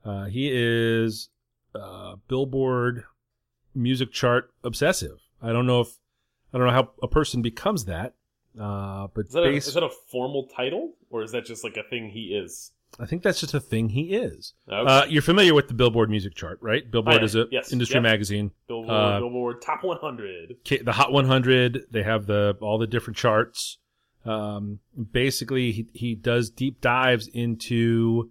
Uh, 0.04 0.24
he 0.24 0.50
is 0.52 1.30
uh, 1.74 2.16
Billboard 2.28 3.04
music 3.74 4.12
chart 4.12 4.52
obsessive. 4.62 5.18
I 5.42 5.52
don't 5.52 5.66
know 5.66 5.80
if 5.80 5.98
I 6.52 6.58
don't 6.58 6.66
know 6.66 6.72
how 6.72 6.90
a 7.02 7.08
person 7.08 7.42
becomes 7.42 7.86
that. 7.86 8.14
Uh, 8.58 9.08
but 9.12 9.26
Is 9.26 9.32
that, 9.32 9.42
a, 9.42 9.50
is 9.50 9.74
that 9.74 9.82
a 9.82 9.90
formal 10.10 10.46
title 10.46 10.92
or 11.10 11.22
is 11.24 11.32
that 11.32 11.44
just 11.44 11.64
like 11.64 11.76
a 11.76 11.82
thing 11.82 12.10
he 12.10 12.26
is? 12.26 12.70
I 12.98 13.06
think 13.06 13.22
that's 13.22 13.40
just 13.40 13.54
a 13.54 13.60
thing 13.60 13.88
he 13.88 14.14
is. 14.14 14.54
Okay. 14.70 14.90
Uh, 14.90 15.04
you're 15.06 15.22
familiar 15.22 15.54
with 15.54 15.68
the 15.68 15.74
Billboard 15.74 16.10
music 16.10 16.34
chart, 16.34 16.58
right? 16.60 16.88
Billboard 16.88 17.22
I 17.22 17.24
is 17.24 17.34
a 17.34 17.46
yes, 17.50 17.72
industry 17.72 17.96
yep. 17.96 18.04
magazine. 18.04 18.52
Billboard, 18.68 18.90
uh, 18.90 19.18
Billboard 19.18 19.62
Top 19.62 19.82
100. 19.82 20.56
The 20.84 20.92
Hot 20.92 21.12
100. 21.12 21.86
They 21.90 22.02
have 22.02 22.26
the 22.26 22.56
all 22.60 22.78
the 22.78 22.86
different 22.86 23.16
charts. 23.16 23.78
Um, 24.24 24.78
basically, 25.12 25.72
he 25.72 25.88
he 25.92 26.14
does 26.14 26.50
deep 26.50 26.80
dives 26.80 27.28
into 27.28 28.30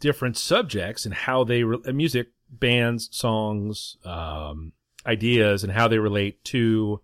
different 0.00 0.36
subjects 0.36 1.04
and 1.04 1.14
how 1.14 1.44
they 1.44 1.64
re- 1.64 1.82
uh, 1.86 1.92
music 1.92 2.28
bands, 2.50 3.08
songs, 3.12 3.96
um, 4.04 4.72
ideas, 5.04 5.64
and 5.64 5.72
how 5.72 5.88
they 5.88 5.98
relate 5.98 6.44
to 6.44 7.00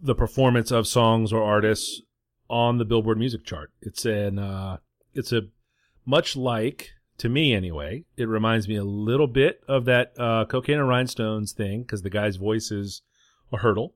the 0.00 0.14
performance 0.14 0.70
of 0.70 0.86
songs 0.86 1.32
or 1.32 1.42
artists 1.42 2.02
on 2.50 2.78
the 2.78 2.84
Billboard 2.84 3.18
music 3.18 3.44
chart. 3.44 3.70
It's 3.80 4.04
an 4.04 4.38
uh, 4.38 4.78
it's 5.14 5.32
a 5.32 5.42
much 6.04 6.36
like 6.36 6.90
to 7.18 7.28
me 7.28 7.54
anyway. 7.54 8.04
It 8.16 8.28
reminds 8.28 8.68
me 8.68 8.76
a 8.76 8.84
little 8.84 9.26
bit 9.26 9.60
of 9.68 9.84
that 9.86 10.12
uh, 10.18 10.44
cocaine 10.46 10.78
and 10.78 10.88
rhinestones 10.88 11.52
thing 11.52 11.82
because 11.82 12.02
the 12.02 12.10
guy's 12.10 12.36
voice 12.36 12.70
is 12.70 13.02
a 13.52 13.58
hurdle. 13.58 13.94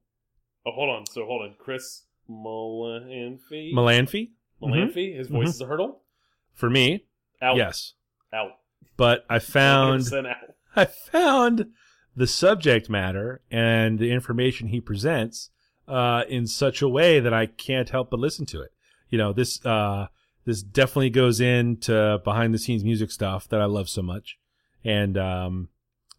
Oh, 0.67 0.73
hold 0.73 0.91
on. 0.91 1.07
So 1.07 1.25
hold 1.27 1.43
on. 1.43 1.55
Chris 1.59 2.05
Molanphy. 2.29 3.73
Melanphy 3.73 4.31
Molanphy. 4.63 5.17
His 5.17 5.29
voice 5.29 5.47
Mhm. 5.49 5.51
is 5.51 5.61
a 5.61 5.67
hurdle. 5.67 6.03
for 6.55 6.71
me, 6.71 7.05
Out. 7.43 7.57
yes, 7.57 7.93
Out. 8.33 8.53
but 8.97 9.27
I 9.29 9.39
found 9.41 10.11
out. 10.15 10.37
I 10.75 10.87
found 10.87 11.67
the 12.17 12.27
subject 12.27 12.89
matter 12.89 13.43
and 13.51 13.99
the 13.99 14.11
information 14.11 14.69
he 14.69 14.81
presents 14.81 15.51
uh, 15.87 16.25
in 16.31 16.47
such 16.47 16.81
a 16.81 16.89
way 16.89 17.21
that 17.21 17.35
I 17.35 17.45
can't 17.47 17.91
help 17.91 18.09
but 18.11 18.19
listen 18.21 18.47
to 18.47 18.63
it. 18.63 18.71
You 19.11 19.19
know, 19.19 19.33
this 19.35 19.65
uh, 19.67 20.07
this 20.47 20.63
definitely 20.63 21.11
goes 21.11 21.41
into 21.41 22.21
behind 22.25 22.55
the 22.55 22.59
scenes 22.59 22.85
music 22.85 23.11
stuff 23.11 23.49
that 23.49 23.61
I 23.61 23.67
love 23.67 23.89
so 23.89 24.01
much. 24.01 24.39
And 24.85 25.19
um, 25.19 25.69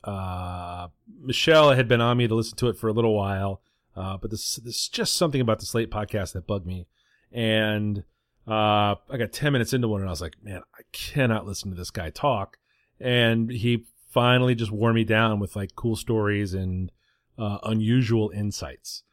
uh, 0.03 0.89
Michelle 1.19 1.71
had 1.71 1.87
been 1.87 2.01
on 2.01 2.17
me 2.17 2.27
to 2.27 2.35
listen 2.35 2.57
to 2.57 2.67
it 2.67 2.77
for 2.77 2.87
a 2.89 2.93
little 2.93 3.15
while, 3.15 3.61
uh, 3.95 4.17
but 4.17 4.29
this 4.29 4.57
this 4.57 4.75
is 4.75 4.89
just 4.89 5.15
something 5.15 5.41
about 5.41 5.59
the 5.59 5.65
Slate 5.65 5.89
podcast 5.89 6.33
that 6.33 6.45
bugged 6.45 6.67
me. 6.67 6.87
And 7.31 8.03
uh, 8.47 8.95
I 9.09 9.17
got 9.17 9.31
ten 9.31 9.53
minutes 9.53 9.73
into 9.73 9.87
one, 9.87 10.01
and 10.01 10.09
I 10.09 10.11
was 10.11 10.21
like, 10.21 10.35
man, 10.43 10.61
I 10.77 10.83
cannot 10.91 11.47
listen 11.47 11.71
to 11.71 11.77
this 11.77 11.91
guy 11.91 12.09
talk. 12.09 12.57
And 12.99 13.49
he 13.49 13.85
finally 14.09 14.55
just 14.55 14.71
wore 14.71 14.93
me 14.93 15.03
down 15.03 15.39
with 15.39 15.55
like 15.55 15.75
cool 15.75 15.95
stories 15.95 16.53
and 16.53 16.91
uh, 17.37 17.59
unusual 17.63 18.31
insights. 18.31 19.03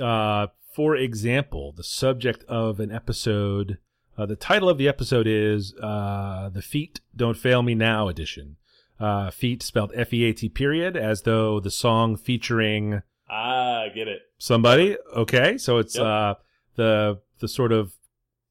Uh, 0.00 0.46
for 0.72 0.94
example, 0.94 1.72
the 1.72 1.82
subject 1.82 2.44
of 2.44 2.80
an 2.80 2.92
episode, 2.92 3.78
uh, 4.16 4.26
the 4.26 4.36
title 4.36 4.68
of 4.68 4.78
the 4.78 4.88
episode 4.88 5.26
is 5.26 5.74
uh, 5.82 6.48
"The 6.50 6.62
Feat 6.62 7.00
Don't 7.14 7.36
Fail 7.36 7.62
Me 7.62 7.74
Now" 7.74 8.08
edition. 8.08 8.56
Uh, 8.98 9.30
feet 9.30 9.62
spelled 9.62 9.92
F 9.94 10.12
E 10.14 10.24
A 10.24 10.32
T 10.32 10.48
period, 10.48 10.96
as 10.96 11.22
though 11.22 11.60
the 11.60 11.70
song 11.70 12.16
featuring 12.16 13.02
Ah, 13.28 13.82
I 13.82 13.88
get 13.94 14.08
it. 14.08 14.22
somebody. 14.38 14.96
Okay, 15.14 15.58
so 15.58 15.78
it's 15.78 15.96
Yep. 15.96 16.04
uh, 16.06 16.34
the 16.76 17.20
the 17.40 17.48
sort 17.48 17.72
of 17.72 17.92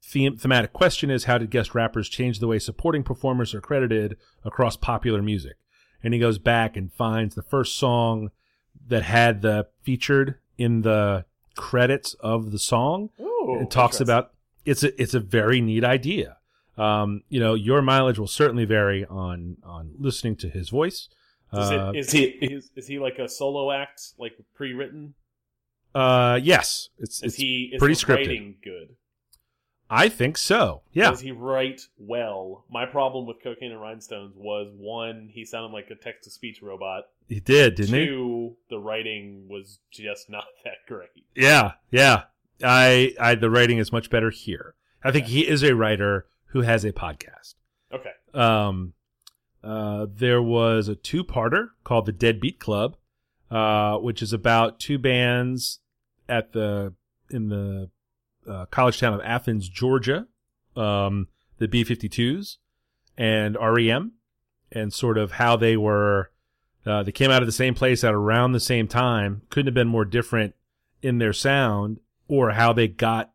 theme, 0.04 0.38
thematic 0.38 0.72
question 0.72 1.10
is 1.10 1.24
how 1.24 1.40
did 1.40 1.50
guest 1.50 1.74
rappers 1.74 2.08
change 2.10 2.38
the 2.40 2.48
way 2.48 2.60
supporting 2.60 3.02
performers 3.04 3.56
are 3.56 3.62
credited 3.62 4.18
across 4.44 4.76
popular 4.78 5.22
music? 5.24 5.56
And 6.04 6.14
he 6.14 6.20
goes 6.20 6.38
back 6.38 6.78
and 6.78 6.94
finds 6.94 7.34
the 7.34 7.42
first 7.42 7.76
song 7.78 8.30
that 8.88 9.02
had 9.02 9.42
the 9.42 9.66
featured 9.82 10.36
in 10.60 10.84
the 10.84 11.26
credits 11.56 12.14
of 12.20 12.52
the 12.52 12.60
song. 12.60 13.10
Ooh, 13.20 13.58
it 13.62 13.72
talks 13.72 14.00
about 14.00 14.34
it's 14.66 14.84
a 14.84 15.02
it's 15.02 15.14
a 15.14 15.20
very 15.20 15.62
neat 15.62 15.84
idea. 15.84 16.38
Um, 16.78 17.22
you 17.30 17.40
know, 17.40 17.54
your 17.54 17.82
mileage 17.82 18.20
will 18.20 18.28
certainly 18.28 18.66
vary 18.66 19.06
on 19.06 19.58
on 19.64 19.94
listening 19.98 20.36
to 20.38 20.50
his 20.50 20.70
voice. 20.70 21.08
Is, 21.54 21.60
Uh, 21.72 21.92
it, 21.96 22.00
is 22.00 22.12
he 22.12 22.24
is, 22.24 22.70
is 22.76 22.88
he 22.88 23.00
like 23.00 23.18
a 23.20 23.30
solo 23.30 23.72
act, 23.72 24.02
like 24.18 24.34
pre-written? 24.56 25.14
uh, 25.94 26.38
yes, 26.44 26.90
it's 27.00 27.18
Is 27.20 27.24
it's 27.24 27.36
he 27.36 27.70
is 27.74 27.80
pretty 27.80 27.96
scripted. 27.96 28.28
writing 28.28 28.56
good? 28.64 28.96
I 29.90 30.10
think 30.10 30.36
so. 30.38 30.82
Yeah, 30.92 31.12
Does 31.12 31.22
he 31.22 31.32
write 31.32 31.84
well? 31.98 32.66
My 32.72 32.86
problem 32.88 33.28
with 33.28 33.38
Cocaine 33.44 33.72
and 33.72 33.80
Rhinestones 33.80 34.34
was 34.36 34.74
one, 34.76 35.30
he 35.32 35.46
sounded 35.46 35.72
like 35.74 35.90
a 35.92 35.96
text 35.96 36.24
to 36.24 36.32
speech 36.32 36.60
robot. 36.64 37.04
he 37.30 37.40
did, 37.40 37.76
didn't 37.76 37.94
he? 38.00 38.06
Two, 38.08 38.58
the 38.72 38.80
writing 38.80 39.46
was 39.48 39.80
just 39.92 40.28
not 40.30 40.46
that 40.64 40.78
great. 40.88 41.10
Yeah, 41.36 41.74
yeah. 41.92 42.24
I, 42.64 43.14
I, 43.20 43.36
the 43.36 43.50
writing 43.50 43.78
is 43.78 43.92
much 43.92 44.10
better 44.10 44.30
here. 44.30 44.76
I 45.04 45.12
think 45.12 45.26
Okay. 45.26 45.34
he 45.34 45.48
is 45.48 45.64
a 45.64 45.76
writer 45.76 46.28
who 46.48 46.62
has 46.62 46.84
a 46.86 46.92
podcast. 46.94 47.56
Okay. 47.94 48.12
Um, 48.34 48.94
uh, 49.64 50.08
there 50.10 50.42
was 50.42 50.88
a 50.88 50.96
two-parter 50.96 51.70
called 51.84 52.06
the 52.06 52.12
Deadbeat 52.12 52.60
Club, 52.60 52.96
uh, 53.52 53.98
which 53.98 54.22
is 54.22 54.32
about 54.34 54.80
two 54.80 54.98
bands 54.98 55.80
at 56.30 56.54
the 56.54 56.94
in 57.30 57.50
the 57.50 57.90
uh, 58.48 58.66
college 58.68 59.00
town 59.00 59.14
of 59.14 59.22
Athens, 59.24 59.68
Georgia, 59.68 60.28
um, 60.76 61.28
the 61.58 61.68
B-52s 61.68 62.58
and 63.18 63.58
REM, 63.60 64.12
and 64.72 64.94
sort 64.94 65.18
of 65.18 65.34
how 65.34 65.56
they 65.56 65.76
were. 65.78 66.32
Uh, 66.86 67.02
they 67.02 67.12
came 67.12 67.32
out 67.32 67.42
of 67.42 67.48
the 67.48 67.52
same 67.52 67.74
place 67.74 68.04
at 68.04 68.14
around 68.14 68.52
the 68.52 68.60
same 68.60 68.88
time. 68.88 69.42
Couldn't 69.50 69.68
have 69.68 69.74
been 69.74 69.88
more 69.88 70.06
different 70.06 70.54
in 71.02 71.18
their 71.18 71.34
sound, 71.34 72.00
or 72.28 72.52
how 72.52 72.74
they 72.74 72.88
got 72.88 73.32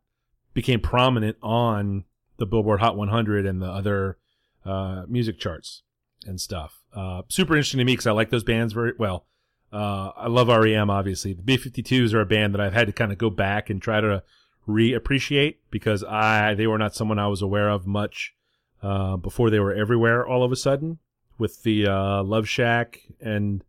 became 0.55 0.81
prominent 0.81 1.37
on 1.43 2.05
the 2.39 2.47
Billboard 2.47 2.81
Hot 2.81 2.97
100 2.97 3.47
and 3.47 3.63
the 3.63 3.71
other 3.71 4.19
uh, 4.65 5.05
music 5.09 5.39
charts 5.39 5.83
and 6.27 6.41
stuff. 6.41 6.83
Uh, 6.95 7.23
super 7.29 7.55
interesting 7.55 7.79
to 7.79 7.85
me 7.85 7.93
because 7.93 8.07
I 8.07 8.13
like 8.13 8.31
those 8.31 8.45
bands 8.45 8.73
very 8.73 8.93
well. 8.99 9.27
Uh, 9.73 10.11
I 10.17 10.27
love 10.27 10.49
REM, 10.49 10.91
obviously. 10.91 11.33
The 11.33 11.43
B52s 11.43 12.13
are 12.13 12.21
a 12.21 12.27
band 12.27 12.55
that 12.55 12.61
I've 12.61 12.73
had 12.73 12.89
to 12.89 12.93
kind 12.93 13.13
of 13.13 13.19
go 13.19 13.31
back 13.31 13.71
and 13.71 13.81
try 13.81 14.01
to 14.01 14.23
reappreciate 14.69 15.57
because 15.71 16.05
I 16.05 16.55
they 16.55 16.67
were 16.67 16.79
not 16.79 16.95
someone 16.95 17.19
I 17.19 17.29
was 17.29 17.43
aware 17.43 17.69
of 17.69 17.87
much 17.87 18.35
uh, 18.83 19.17
before 19.17 19.51
they 19.51 19.61
were 19.61 19.75
everywhere 19.75 20.27
all 20.27 20.43
of 20.43 20.53
a 20.53 20.57
sudden 20.57 20.99
with 21.39 21.63
the 21.63 21.87
uh, 21.87 22.23
Love 22.23 22.49
Shack 22.49 23.01
and 23.21 23.65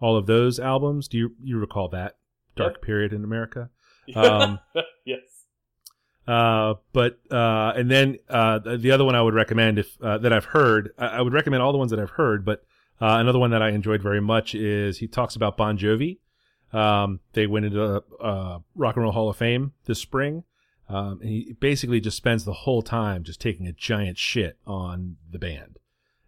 all 0.00 0.16
of 0.16 0.26
those 0.26 0.58
albums. 0.58 1.06
Do 1.08 1.18
you 1.18 1.34
you 1.42 1.58
recall 1.58 1.88
that 1.88 2.16
dark 2.56 2.82
period 2.82 3.12
in 3.12 3.24
America? 3.24 3.70
Um, 4.14 4.58
yes. 5.04 5.20
Uh, 6.26 6.74
but 6.92 7.18
uh, 7.30 7.72
and 7.76 7.90
then 7.90 8.18
uh, 8.28 8.58
the 8.58 8.76
the 8.76 8.90
other 8.92 9.04
one 9.04 9.14
I 9.14 9.22
would 9.22 9.34
recommend 9.34 9.78
if 9.78 10.00
uh, 10.00 10.18
that 10.18 10.32
I've 10.32 10.46
heard, 10.46 10.90
I, 10.96 11.06
I 11.06 11.20
would 11.20 11.32
recommend 11.32 11.62
all 11.62 11.72
the 11.72 11.78
ones 11.78 11.90
that 11.90 12.00
I've 12.00 12.10
heard. 12.10 12.44
But 12.44 12.64
uh, 13.00 13.18
another 13.18 13.38
one 13.38 13.50
that 13.50 13.62
I 13.62 13.70
enjoyed 13.70 14.02
very 14.02 14.20
much 14.20 14.54
is 14.54 14.98
he 14.98 15.08
talks 15.08 15.34
about 15.34 15.56
Bon 15.56 15.76
Jovi. 15.76 16.18
Um, 16.72 17.20
they 17.32 17.46
went 17.46 17.66
into 17.66 17.78
the 17.78 18.24
uh, 18.24 18.60
Rock 18.74 18.96
and 18.96 19.02
Roll 19.02 19.12
Hall 19.12 19.28
of 19.28 19.36
Fame 19.36 19.72
this 19.84 19.98
spring. 19.98 20.44
Um, 20.88 21.20
and 21.22 21.30
he 21.30 21.56
basically 21.58 22.00
just 22.00 22.16
spends 22.16 22.44
the 22.44 22.52
whole 22.52 22.82
time 22.82 23.22
just 23.22 23.40
taking 23.40 23.66
a 23.66 23.72
giant 23.72 24.18
shit 24.18 24.58
on 24.66 25.16
the 25.30 25.38
band 25.38 25.78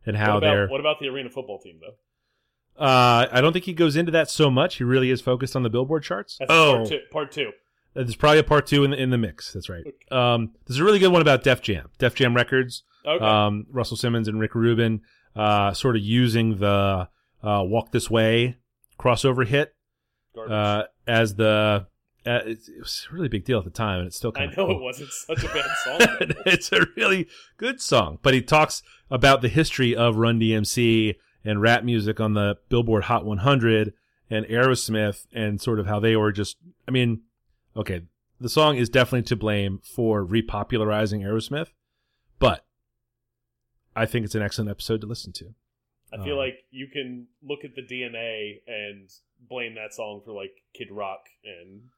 and 0.06 0.16
how 0.16 0.34
what 0.34 0.40
they're. 0.40 0.64
about, 0.64 0.72
what 0.72 0.80
about 0.80 1.00
the 1.00 1.08
arena 1.08 1.28
football 1.28 1.58
team 1.58 1.80
though? 1.80 2.82
Uh, 2.82 3.26
I 3.30 3.40
don't 3.40 3.52
think 3.52 3.66
he 3.66 3.72
goes 3.72 3.94
into 3.94 4.10
that 4.12 4.30
so 4.30 4.50
much. 4.50 4.76
He 4.76 4.84
really 4.84 5.10
is 5.10 5.20
focused 5.20 5.54
on 5.54 5.62
the 5.62 5.70
Billboard 5.70 6.02
charts. 6.02 6.38
That's 6.38 6.50
oh, 6.50 6.76
part 6.76 6.88
two. 6.88 7.00
Part 7.10 7.32
two. 7.32 7.52
There's 7.94 8.16
probably 8.16 8.40
a 8.40 8.44
part 8.44 8.66
two 8.66 8.84
in 8.84 8.90
the 8.90 9.00
in 9.00 9.10
the 9.10 9.18
mix. 9.18 9.52
That's 9.52 9.68
right. 9.68 9.84
Um, 10.10 10.52
there's 10.66 10.80
a 10.80 10.84
really 10.84 10.98
good 10.98 11.12
one 11.12 11.22
about 11.22 11.42
Def 11.44 11.62
Jam. 11.62 11.90
Def 11.98 12.14
Jam 12.14 12.34
Records. 12.34 12.82
Okay. 13.06 13.24
Um, 13.24 13.66
Russell 13.70 13.96
Simmons 13.96 14.28
and 14.28 14.40
Rick 14.40 14.54
Rubin, 14.54 15.02
uh, 15.36 15.72
sort 15.72 15.96
of 15.96 16.02
using 16.02 16.56
the 16.56 17.08
uh, 17.42 17.62
"Walk 17.64 17.92
This 17.92 18.10
Way" 18.10 18.56
crossover 18.98 19.46
hit 19.46 19.74
uh, 20.48 20.84
as 21.06 21.36
the. 21.36 21.86
Uh, 22.26 22.40
it, 22.46 22.58
it 22.68 22.80
was 22.80 23.06
a 23.10 23.14
really 23.14 23.28
big 23.28 23.44
deal 23.44 23.58
at 23.58 23.64
the 23.64 23.70
time, 23.70 23.98
and 23.98 24.06
it's 24.06 24.16
still 24.16 24.32
Kind 24.32 24.52
I 24.52 24.54
know 24.56 24.70
it 24.70 24.80
wasn't 24.80 25.10
such 25.10 25.44
a 25.44 25.48
bad 25.48 25.70
song. 25.84 25.98
it's 26.46 26.72
a 26.72 26.86
really 26.96 27.28
good 27.58 27.82
song, 27.82 28.18
but 28.22 28.32
he 28.32 28.40
talks 28.40 28.82
about 29.10 29.42
the 29.42 29.48
history 29.48 29.94
of 29.94 30.16
Run 30.16 30.40
DMC 30.40 31.16
and 31.44 31.60
rap 31.60 31.84
music 31.84 32.20
on 32.20 32.32
the 32.32 32.56
Billboard 32.70 33.04
Hot 33.04 33.26
100 33.26 33.92
and 34.30 34.46
Aerosmith 34.46 35.26
and 35.34 35.60
sort 35.60 35.78
of 35.78 35.86
how 35.86 36.00
they 36.00 36.16
were 36.16 36.32
just. 36.32 36.56
I 36.88 36.92
mean, 36.92 37.20
okay, 37.76 38.02
the 38.40 38.48
song 38.48 38.76
is 38.76 38.88
definitely 38.88 39.22
to 39.24 39.36
blame 39.36 39.80
for 39.84 40.24
repopularizing 40.24 41.20
Aerosmith, 41.22 41.68
but 42.38 42.64
I 43.96 44.06
think 44.06 44.24
it's 44.24 44.34
an 44.34 44.42
excellent 44.42 44.70
episode 44.70 45.00
to 45.02 45.06
listen 45.06 45.32
to. 45.34 45.54
I 46.12 46.22
feel 46.22 46.34
Um, 46.34 46.38
like 46.38 46.64
you 46.70 46.86
can 46.86 47.26
look 47.42 47.64
at 47.64 47.74
the 47.74 47.82
DNA 47.82 48.60
and 48.66 49.08
blame 49.40 49.74
that 49.74 49.92
song 49.94 50.22
for 50.24 50.32
like 50.32 50.52
Kid 50.72 50.88
Rock 50.90 51.26
and 51.44 51.90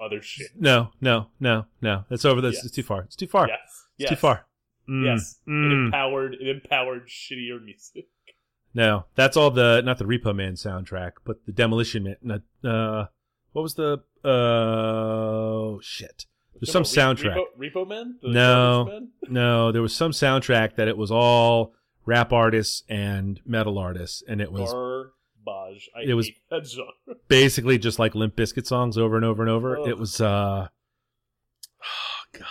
other 0.00 0.22
shit. 0.22 0.48
No, 0.56 0.92
no, 1.00 1.28
no, 1.40 1.66
no. 1.80 2.04
It's 2.10 2.24
over. 2.24 2.40
This 2.40 2.56
Yes. 2.56 2.64
it's 2.66 2.74
too 2.74 2.82
far. 2.82 3.02
It's 3.02 3.16
too 3.16 3.26
far. 3.26 3.48
Yes. 3.48 3.58
It's 3.98 4.02
yes. 4.04 4.10
too 4.10 4.16
far. 4.16 4.46
Mm, 4.88 5.04
Yes. 5.04 5.40
It 5.46 5.50
mm. 5.50 5.86
empowered. 5.86 6.34
It 6.34 6.48
empowered 6.48 7.08
shittier 7.08 7.62
music. 7.62 8.06
No, 8.72 9.06
that's 9.16 9.36
all 9.36 9.50
the 9.50 9.82
not 9.84 9.98
the 9.98 10.04
Repo 10.04 10.34
Man 10.34 10.54
soundtrack, 10.54 11.12
but 11.24 11.44
the 11.46 11.52
Demolition 11.52 12.04
Man. 12.04 12.16
Not, 12.22 12.42
uh, 12.64 13.06
what 13.52 13.62
was 13.62 13.74
the 13.74 13.98
uh 14.28 15.78
shit? 15.82 16.26
There's 16.60 16.70
some 16.72 16.82
soundtrack. 16.82 17.36
Repo, 17.58 17.72
Repo 17.74 17.88
Man. 17.88 18.18
The 18.22 18.28
No. 18.28 18.84
Man? 18.84 19.08
No, 19.28 19.72
there 19.72 19.80
was 19.82 19.94
some 19.94 20.10
soundtrack 20.12 20.76
that 20.76 20.88
it 20.88 20.96
was 20.96 21.10
all 21.10 21.72
rap 22.04 22.32
artists 22.32 22.82
and 22.88 23.40
metal 23.46 23.78
artists, 23.78 24.22
and 24.28 24.40
it 24.42 24.52
was 24.52 24.70
Garbage. 24.70 25.88
I 25.96 26.02
it 26.06 26.14
was- 26.14 26.30
that 26.50 26.66
genre. 26.66 26.92
basically 27.28 27.78
just 27.78 27.98
like 27.98 28.14
Limp 28.14 28.36
Bizkit 28.36 28.66
songs 28.66 28.98
over 28.98 29.16
and 29.16 29.24
over 29.24 29.42
and 29.42 29.50
over. 29.50 29.78
Ugh. 29.78 29.88
It 29.88 29.98
was 29.98 30.20
uh, 30.20 30.68
oh 31.82 32.38
god, 32.38 32.46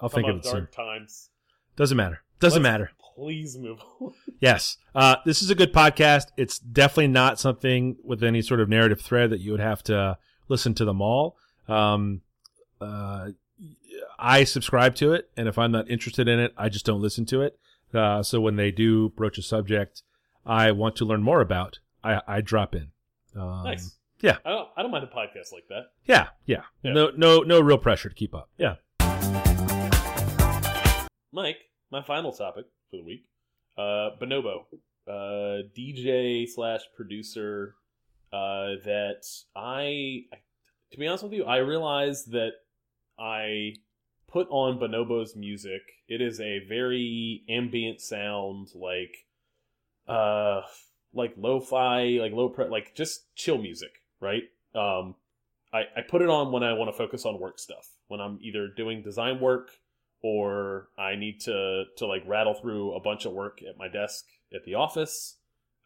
I'll 0.00 0.08
think 0.08 0.26
Some 0.26 0.36
of 0.36 0.44
it 0.44 0.46
soon. 0.48 0.68
times. 0.74 1.30
Doesn't 1.76 1.96
matter. 1.96 2.22
Doesn't 2.40 2.62
Let's- 2.62 2.72
matter. 2.72 2.90
Please 3.16 3.56
move 3.56 3.78
on. 4.00 4.12
Yes. 4.40 4.76
Uh, 4.94 5.16
this 5.24 5.40
is 5.40 5.48
a 5.48 5.54
good 5.54 5.72
podcast. 5.72 6.24
It's 6.36 6.58
definitely 6.58 7.06
not 7.08 7.38
something 7.40 7.96
with 8.04 8.22
any 8.22 8.42
sort 8.42 8.60
of 8.60 8.68
narrative 8.68 9.00
thread 9.00 9.30
that 9.30 9.40
you 9.40 9.52
would 9.52 9.60
have 9.60 9.82
to 9.84 10.18
listen 10.48 10.74
to 10.74 10.84
them 10.84 11.00
all. 11.00 11.36
Um, 11.68 12.22
uh, 12.80 13.30
I 14.18 14.44
subscribe 14.44 14.94
to 14.96 15.12
it, 15.12 15.30
and 15.36 15.48
if 15.48 15.58
I'm 15.58 15.72
not 15.72 15.90
interested 15.90 16.28
in 16.28 16.38
it, 16.38 16.52
I 16.56 16.68
just 16.68 16.84
don't 16.84 17.00
listen 17.00 17.24
to 17.26 17.42
it. 17.42 17.58
Uh, 17.92 18.22
so 18.22 18.40
when 18.40 18.56
they 18.56 18.70
do 18.70 19.10
broach 19.10 19.38
a 19.38 19.42
subject 19.42 20.02
I 20.46 20.72
want 20.72 20.96
to 20.96 21.04
learn 21.04 21.22
more 21.22 21.40
about, 21.40 21.78
I, 22.02 22.20
I 22.26 22.40
drop 22.42 22.74
in. 22.74 22.88
Um, 23.34 23.64
nice. 23.64 23.96
yeah. 24.20 24.36
I 24.44 24.50
don't. 24.50 24.68
I 24.76 24.82
don't 24.82 24.90
mind 24.90 25.04
a 25.04 25.06
podcast 25.06 25.52
like 25.52 25.66
that. 25.68 25.86
Yeah, 26.04 26.28
yeah. 26.44 26.62
Yeah. 26.82 26.92
No, 26.92 27.10
no, 27.16 27.40
no 27.40 27.60
real 27.60 27.78
pressure 27.78 28.10
to 28.10 28.14
keep 28.14 28.34
up. 28.34 28.50
Yeah. 28.58 28.74
Mike, 31.32 31.56
my 31.90 32.02
final 32.02 32.32
topic 32.32 32.66
for 32.90 32.98
the 32.98 33.04
week. 33.04 33.24
Uh, 33.76 34.10
Bonobo, 34.20 34.66
uh, 35.08 35.66
DJ 35.76 36.46
slash 36.48 36.82
producer. 36.94 37.74
Uh, 38.34 38.82
that 38.84 39.22
I, 39.54 40.24
to 40.90 40.98
be 40.98 41.06
honest 41.06 41.22
with 41.22 41.34
you, 41.34 41.44
I 41.44 41.58
realized 41.58 42.32
that 42.32 42.54
I 43.16 43.74
put 44.26 44.48
on 44.50 44.80
Bonobo's 44.80 45.36
music. 45.36 45.82
It 46.08 46.20
is 46.20 46.40
a 46.40 46.58
very 46.68 47.44
ambient 47.48 48.00
sound, 48.00 48.70
like, 48.74 49.14
uh, 50.08 50.62
like 51.12 51.34
lo-fi, 51.36 52.18
like 52.20 52.32
low 52.32 52.48
pre, 52.48 52.64
like 52.66 52.96
just 52.96 53.32
chill 53.36 53.58
music, 53.58 53.92
right? 54.20 54.42
Um, 54.74 55.14
I, 55.72 55.82
I 55.96 56.00
put 56.00 56.22
it 56.22 56.28
on 56.28 56.50
when 56.50 56.64
I 56.64 56.72
want 56.72 56.90
to 56.90 56.98
focus 56.98 57.24
on 57.24 57.38
work 57.38 57.60
stuff. 57.60 57.88
When 58.08 58.20
I'm 58.20 58.40
either 58.42 58.66
doing 58.66 59.02
design 59.02 59.38
work 59.38 59.70
or 60.22 60.88
I 60.98 61.14
need 61.14 61.40
to 61.42 61.84
to 61.98 62.06
like 62.06 62.24
rattle 62.26 62.54
through 62.54 62.94
a 62.94 63.00
bunch 63.00 63.26
of 63.26 63.32
work 63.32 63.60
at 63.62 63.78
my 63.78 63.86
desk 63.88 64.24
at 64.52 64.64
the 64.64 64.74
office. 64.74 65.36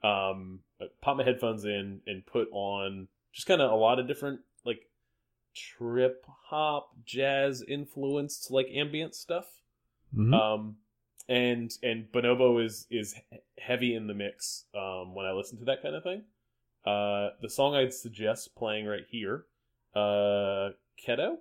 Um, 0.03 0.61
pop 1.01 1.17
my 1.17 1.25
headphones 1.25 1.64
in 1.64 2.01
and 2.07 2.25
put 2.27 2.49
on 2.53 3.09
just 3.33 3.47
kind 3.47 3.61
of 3.61 3.71
a 3.71 3.75
lot 3.75 3.99
of 3.99 4.07
different 4.07 4.41
like 4.64 4.88
trip 5.55 6.25
hop 6.47 6.91
jazz 7.05 7.62
influenced 7.67 8.51
like 8.51 8.69
ambient 8.75 9.14
stuff. 9.14 9.47
Mhm. 10.14 10.35
Um, 10.35 10.77
and 11.29 11.77
and 11.83 12.11
Bonobo 12.11 12.64
is 12.64 12.87
is 12.91 13.14
heavy 13.59 13.95
in 13.95 14.07
the 14.07 14.14
mix 14.14 14.64
um, 14.75 15.14
when 15.14 15.27
I 15.27 15.33
listen 15.33 15.59
to 15.59 15.64
that 15.67 15.83
kind 15.83 15.95
of 15.95 16.03
thing. 16.03 16.23
Uh, 16.85 17.31
the 17.43 17.51
song 17.51 17.75
I'd 17.75 17.93
suggest 17.93 18.55
playing 18.57 18.87
right 18.87 19.05
here, 19.11 19.45
uh, 19.95 20.71
Keto, 21.05 21.37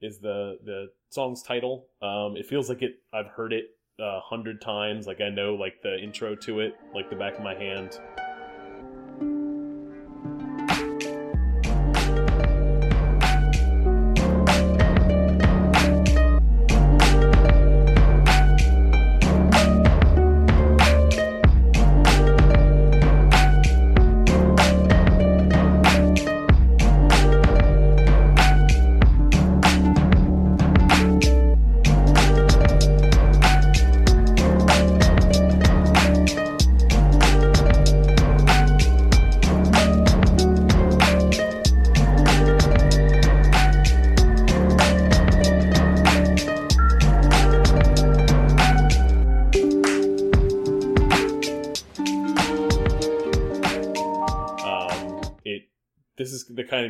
is 0.00 0.20
the 0.20 0.58
the 0.64 0.90
song's 1.10 1.42
title. 1.42 1.86
Um, 2.00 2.36
it 2.36 2.46
feels 2.46 2.68
like 2.68 2.82
it. 2.82 3.00
I've 3.12 3.26
heard 3.26 3.52
it 3.52 3.76
a 3.98 4.20
hundred 4.20 4.62
times. 4.62 5.06
Like 5.06 5.20
I 5.20 5.28
know 5.28 5.54
like 5.54 5.82
the 5.82 5.98
intro 5.98 6.34
to 6.36 6.60
it, 6.60 6.74
like 6.94 7.10
the 7.10 7.16
back 7.16 7.36
of 7.36 7.42
my 7.42 7.54
hand. 7.54 8.00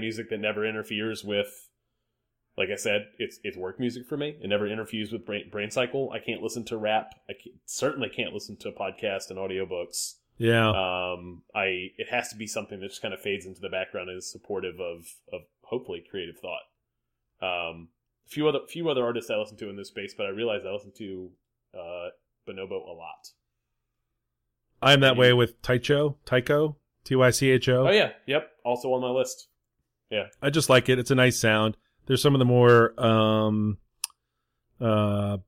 Music 0.09 0.31
that 0.31 0.41
never 0.41 0.65
interferes 0.67 1.23
with. 1.23 1.69
Like 2.57 2.71
I 2.71 2.77
said, 2.77 3.09
it's 3.19 3.39
it's 3.45 3.59
work 3.59 3.79
music 3.79 4.07
for 4.09 4.17
me. 4.17 4.39
It 4.41 4.49
never 4.49 4.67
interferes 4.67 5.13
with 5.13 5.27
brain, 5.27 5.51
brain 5.51 5.71
cycle. 5.71 6.11
I 6.15 6.19
can't 6.19 6.43
listen 6.43 6.65
to 6.67 6.79
rap. 6.79 7.11
I 7.29 7.35
can't, 7.35 7.57
certainly 7.67 8.09
can't 8.09 8.33
listen 8.33 8.57
to 8.61 8.71
a 8.71 8.73
podcast 8.73 9.29
and 9.29 9.39
audiobooks. 9.39 10.15
Yeah. 10.39 10.71
Um, 10.71 11.43
I 11.55 11.91
it 11.99 12.09
has 12.11 12.31
to 12.31 12.37
be 12.37 12.47
something 12.47 12.81
that 12.81 12.89
just 12.89 13.03
kind 13.03 13.13
of 13.13 13.21
fades 13.21 13.45
into 13.45 13.61
the 13.61 13.69
background 13.69 14.09
and 14.09 14.17
is 14.17 14.33
supportive 14.33 14.81
of 14.81 15.07
of 15.31 15.43
hopefully 15.65 16.03
creative 16.11 16.37
thought. 16.39 16.65
Um, 17.47 17.89
few 18.27 18.49
other 18.49 18.61
few 18.67 18.89
other 18.89 19.05
artists 19.05 19.31
I 19.31 19.37
listen 19.37 19.59
to 19.59 19.69
in 19.69 19.77
this 19.77 19.89
space, 19.89 20.15
but 20.17 20.25
I 20.25 20.31
realize 20.31 20.63
I 20.67 20.73
listen 20.73 20.93
to 20.97 21.31
uh, 21.75 22.09
Bonobo 22.49 22.89
a 22.89 22.97
lot. 22.97 23.29
I'm 24.81 25.01
that 25.01 25.17
way 25.19 25.33
with 25.35 25.61
Tycho, 25.61 26.17
Tycho, 26.25 26.77
T 27.05 27.15
Y 27.15 27.31
C 27.31 27.51
H 27.51 27.69
O. 27.69 27.87
Oh 27.87 27.93
yeah, 27.93 28.13
yep. 28.27 28.51
Also 28.65 28.89
on 28.95 29.03
my 29.03 29.11
list. 29.11 29.49
I 30.43 30.51
just 30.51 30.69
like 30.69 30.89
it. 30.89 30.99
It's 30.99 31.11
a 31.11 31.15
nice 31.15 31.39
sound. 31.39 31.77
There's 32.07 32.23
some 32.23 32.35
of 32.35 32.39
the 32.39 32.45
more 32.45 32.99
um 33.01 33.79
uh 34.81 35.39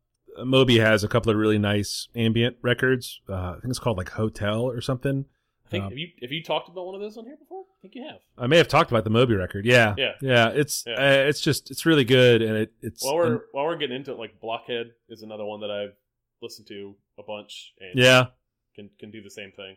Moby 0.44 0.78
has 0.78 1.04
a 1.04 1.08
couple 1.08 1.30
of 1.30 1.36
really 1.36 1.58
nice 1.58 2.08
ambient 2.14 2.56
records. 2.62 3.20
Uh, 3.28 3.34
I 3.34 3.52
think 3.60 3.70
it's 3.70 3.78
called 3.78 3.98
like 3.98 4.10
Hotel 4.10 4.62
or 4.62 4.80
something. 4.80 5.26
I 5.66 5.70
think 5.70 5.84
Um, 5.84 5.90
have 5.90 5.98
you 5.98 6.08
have 6.22 6.32
you 6.32 6.42
talked 6.42 6.68
about 6.68 6.86
one 6.86 6.94
of 6.94 7.00
those 7.00 7.16
on 7.16 7.24
here 7.24 7.36
before? 7.36 7.62
I 7.62 7.78
think 7.82 7.94
you 7.94 8.04
have. 8.06 8.20
I 8.38 8.46
may 8.46 8.56
have 8.58 8.68
talked 8.68 8.90
about 8.90 9.04
the 9.04 9.10
Moby 9.10 9.34
record. 9.34 9.64
Yeah. 9.64 9.94
Yeah. 9.96 10.12
Yeah, 10.20 10.48
it's 10.50 10.84
Yeah. 10.86 10.94
Uh, 10.94 11.28
it's 11.28 11.40
just 11.40 11.70
it's 11.70 11.86
really 11.86 12.04
good 12.04 12.42
and 12.42 12.56
it 12.56 12.72
it's 12.80 13.04
While 13.04 13.16
we're 13.16 13.40
while 13.52 13.64
we're 13.66 13.76
getting 13.76 13.96
into 13.96 14.12
it, 14.12 14.18
like 14.18 14.40
Blockhead 14.40 14.92
is 15.08 15.22
another 15.22 15.44
one 15.44 15.60
that 15.60 15.70
I've 15.70 15.94
listened 16.42 16.68
to 16.68 16.94
a 17.18 17.22
bunch 17.22 17.74
and 17.80 17.98
yeah, 17.98 18.26
can 18.74 18.90
can 18.98 19.10
do 19.10 19.22
the 19.22 19.30
same 19.30 19.52
thing. 19.52 19.76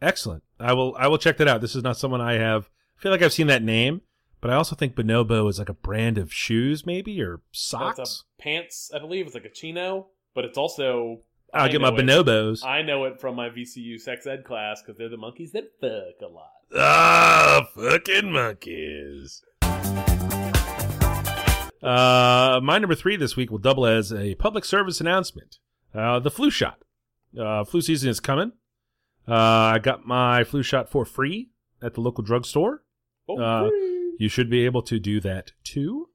excellent. 0.00 0.42
I 0.58 0.72
will 0.72 0.94
I 0.98 1.06
will 1.08 1.18
check 1.18 1.36
that 1.38 1.48
out. 1.48 1.60
This 1.60 1.76
is 1.76 1.82
not 1.82 1.96
someone 1.96 2.20
I 2.20 2.34
have 2.34 2.68
I 2.98 3.00
feel 3.00 3.12
like 3.12 3.22
I've 3.22 3.32
seen 3.32 3.46
that 3.46 3.62
name, 3.62 4.00
but 4.40 4.50
I 4.50 4.54
also 4.54 4.74
think 4.74 4.96
Bonobo 4.96 5.48
is 5.48 5.60
like 5.60 5.68
a 5.68 5.74
brand 5.74 6.18
of 6.18 6.32
shoes 6.32 6.84
maybe 6.84 7.22
or 7.22 7.42
socks. 7.52 8.24
Pants, 8.40 8.90
I 8.92 8.98
believe. 8.98 9.26
It's 9.26 9.36
like 9.36 9.44
a 9.44 9.50
chino, 9.50 10.08
but 10.34 10.44
it's 10.44 10.58
also 10.58 11.20
I'll 11.54 11.66
I 11.66 11.68
get 11.68 11.80
my 11.80 11.90
it. 11.90 11.94
bonobos. 11.94 12.64
I 12.64 12.82
know 12.82 13.04
it 13.04 13.20
from 13.20 13.36
my 13.36 13.50
VCU 13.50 14.00
sex 14.00 14.26
ed 14.26 14.44
class 14.44 14.82
because 14.82 14.98
they're 14.98 15.08
the 15.08 15.16
monkeys 15.16 15.52
that 15.52 15.70
fuck 15.80 16.20
a 16.28 16.32
lot. 16.32 16.50
Ah, 16.76 17.68
fucking 17.76 18.32
monkeys. 18.32 19.44
Uh, 21.80 22.58
my 22.60 22.78
number 22.78 22.96
three 22.96 23.14
this 23.16 23.36
week 23.36 23.52
will 23.52 23.58
double 23.58 23.86
as 23.86 24.12
a 24.12 24.34
public 24.34 24.64
service 24.64 25.00
announcement. 25.00 25.58
Uh, 25.94 26.18
the 26.18 26.32
flu 26.32 26.50
shot. 26.50 26.82
Uh, 27.38 27.62
flu 27.62 27.80
season 27.80 28.10
is 28.10 28.18
coming. 28.18 28.50
Uh, 29.28 29.34
I 29.34 29.78
got 29.80 30.04
my 30.04 30.42
flu 30.42 30.64
shot 30.64 30.90
for 30.90 31.04
free 31.04 31.50
at 31.80 31.94
the 31.94 32.00
local 32.00 32.24
drugstore. 32.24 32.82
Oh, 33.28 33.38
Uh. 33.38 33.70
You 34.18 34.28
should 34.28 34.50
be 34.50 34.64
able 34.64 34.82
to 34.82 34.98
do 34.98 35.20
that 35.20 35.52
too. 35.62 36.08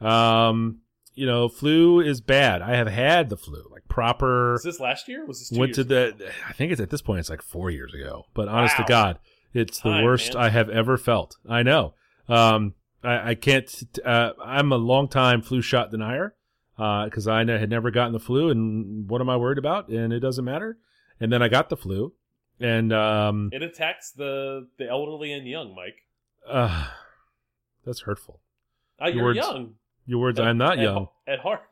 Um, 0.00 0.82
you 1.14 1.26
know, 1.26 1.48
flu 1.48 1.98
is 2.00 2.20
bad. 2.20 2.62
I 2.62 2.76
have 2.76 2.86
had 2.86 3.30
the 3.30 3.36
flu, 3.36 3.64
like 3.72 3.88
proper. 3.88 4.52
was 4.52 4.62
this 4.62 4.78
last 4.78 5.08
year? 5.08 5.26
Was 5.26 5.40
this 5.40 5.48
two 5.48 5.58
went 5.58 5.74
to 5.74 5.80
years 5.80 5.88
the 5.88 6.24
ago? 6.24 6.30
i 6.48 6.52
think 6.52 6.70
it's 6.70 6.80
at 6.80 6.90
this 6.90 7.02
point 7.02 7.18
it's 7.18 7.30
like 7.30 7.42
four 7.42 7.70
years 7.70 7.92
ago 7.94 8.26
but 8.34 8.46
honest 8.48 8.76
to 8.76 8.84
god 8.86 9.18
it's 9.54 9.80
the 9.80 9.88
worst 10.04 10.34
man. 10.34 10.44
i 10.44 10.48
have 10.50 10.68
ever 10.68 10.96
felt 10.96 11.36
i 11.48 11.62
know 11.62 11.94
um 12.28 12.74
i, 13.02 13.30
I 13.30 13.34
can't 13.34 13.68
uh, 14.04 14.32
i'm 14.44 14.70
a 14.72 14.76
long 14.76 15.08
time 15.08 15.40
flu 15.42 15.62
shot 15.62 15.90
denier 15.90 16.34
because 16.76 17.26
i 17.26 17.38
had 17.44 17.70
never 17.70 17.90
gotten 17.90 18.12
the 18.12 18.20
flu 18.20 18.50
and 18.50 19.08
what 19.08 19.20
am 19.20 19.30
i 19.30 19.36
worried 19.36 19.58
about 19.58 19.88
and 19.88 20.12
it 20.12 20.20
doesn't 20.20 20.44
matter 20.44 20.78
and 21.18 21.32
then 21.32 21.42
i 21.42 21.48
got 21.48 21.70
the 21.70 21.76
flu 21.76 22.12
and 22.60 22.92
um 22.92 23.48
It 23.52 23.62
attacks 23.62 24.12
the 24.12 24.68
the 24.78 24.86
elderly 24.88 25.32
and 25.32 25.46
young, 25.46 25.74
Mike. 25.74 25.96
Uh, 26.50 26.88
that's 27.84 28.00
hurtful. 28.02 28.40
Uh, 29.00 29.06
Your 29.06 29.14
you're 29.14 29.24
words- 29.24 29.36
young. 29.38 29.74
your 30.06 30.20
words 30.20 30.40
i'm 30.40 30.58
not 30.58 30.78
At- 30.78 30.84
young. 30.84 31.08
At 31.26 31.40
heart, 31.40 31.62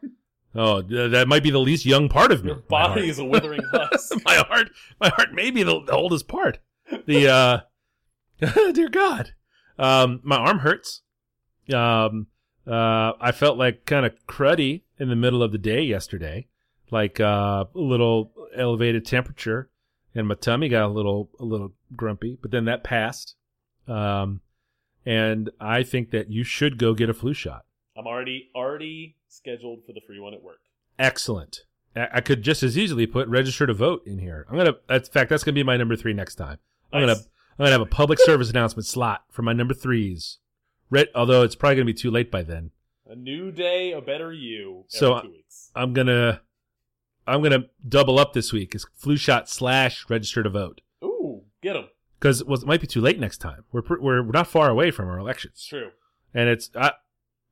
oh 0.54 0.82
that 0.82 1.26
might 1.28 1.42
be 1.42 1.50
the 1.50 1.58
least 1.58 1.84
young 1.86 2.08
part 2.08 2.30
of 2.32 2.44
me. 2.44 2.50
Your 2.50 2.62
My 2.70 2.86
body 2.88 3.08
is 3.08 3.18
a 3.18 3.24
withering 3.24 3.62
husk. 3.72 4.14
my 4.24 4.36
heart 4.36 4.68
my 5.00 5.08
heart 5.08 5.32
may 5.32 5.50
be 5.50 5.62
the, 5.62 5.82
the 5.82 5.92
oldest 5.92 6.28
part. 6.28 6.58
The 7.06 7.28
uh 8.40 8.72
dear 8.72 8.88
god. 8.88 9.32
Um 9.78 10.20
my 10.22 10.36
arm 10.36 10.58
hurts. 10.60 11.02
Um 11.72 12.28
uh 12.66 13.12
i 13.20 13.32
felt 13.32 13.56
like 13.58 13.86
kind 13.86 14.04
of 14.06 14.12
cruddy 14.26 14.82
in 14.98 15.08
the 15.08 15.16
middle 15.16 15.42
of 15.42 15.52
the 15.52 15.58
day 15.58 15.82
yesterday. 15.82 16.46
Like 16.90 17.18
uh 17.18 17.64
a 17.74 17.78
little 17.78 18.32
elevated 18.54 19.04
temperature 19.06 19.70
and 20.14 20.28
my 20.28 20.34
tummy 20.34 20.68
got 20.68 20.84
a 20.86 20.88
little 20.92 21.30
a 21.40 21.44
little 21.44 21.72
grumpy 21.96 22.38
but 22.40 22.50
then 22.50 22.66
that 22.66 22.84
passed. 22.84 23.34
Um 23.88 24.40
and 25.06 25.48
i 25.60 25.82
think 25.82 26.10
that 26.10 26.30
you 26.30 26.42
should 26.44 26.76
go 26.78 26.92
get 26.92 27.08
a 27.08 27.14
flu 27.14 27.32
shot 27.32 27.64
I'm 27.98 28.06
already 28.06 28.50
already 28.54 29.16
scheduled 29.28 29.86
for 29.86 29.94
the 29.94 30.02
free 30.06 30.20
one 30.20 30.34
at 30.34 30.42
work. 30.42 30.60
excellent 30.98 31.64
I 31.96 32.20
could 32.20 32.42
just 32.42 32.62
as 32.62 32.76
easily 32.76 33.06
put 33.06 33.26
register 33.26 33.66
to 33.66 33.72
vote 33.72 34.02
in 34.06 34.18
here. 34.18 34.46
I'm 34.50 34.56
gonna. 34.58 34.74
In 34.90 35.00
fact, 35.04 35.30
that's 35.30 35.42
gonna 35.44 35.54
be 35.54 35.62
my 35.62 35.78
number 35.78 35.96
three 35.96 36.12
next 36.12 36.34
time. 36.34 36.58
I'm 36.92 37.00
Nice. 37.06 37.16
gonna. 37.16 37.26
I'm 37.52 37.56
gonna 37.64 37.70
have 37.70 37.80
a 37.80 37.86
public 37.86 38.18
service 38.20 38.50
announcement 38.50 38.84
slot 38.84 39.24
for 39.30 39.40
my 39.40 39.54
number 39.54 39.72
threes. 39.72 40.36
Re- 40.90 41.08
although 41.14 41.40
it's 41.42 41.54
probably 41.54 41.76
gonna 41.76 41.86
be 41.86 41.94
too 41.94 42.10
late 42.10 42.30
by 42.30 42.42
then. 42.42 42.70
A 43.08 43.14
new 43.16 43.50
day, 43.50 43.92
a 43.92 44.02
better 44.02 44.30
you. 44.30 44.80
Every 44.80 44.84
So, 44.88 45.20
two 45.22 45.30
weeks. 45.30 45.70
I'm 45.74 45.94
gonna. 45.94 46.42
I'm 47.26 47.42
gonna 47.42 47.64
double 47.88 48.18
up 48.18 48.34
this 48.34 48.52
week. 48.52 48.74
It's 48.74 48.84
flu 48.94 49.16
shot 49.16 49.48
slash 49.48 50.04
register 50.10 50.42
to 50.42 50.50
vote 50.50 50.82
Ooh, 51.02 51.44
get 51.62 51.72
them. 51.72 51.88
Because 52.26 52.42
well, 52.44 52.58
it 52.60 52.66
might 52.66 52.80
be 52.80 52.86
too 52.88 53.00
late 53.00 53.20
next 53.20 53.38
time. 53.38 53.64
We're 53.70 53.82
we're 53.88 54.22
we're 54.22 54.32
not 54.32 54.48
far 54.48 54.68
away 54.68 54.90
from 54.90 55.08
our 55.08 55.18
It's 55.18 55.22
elections, 55.22 55.66
true. 55.68 55.90
and 56.34 56.48
it's 56.48 56.70
I, 56.74 56.92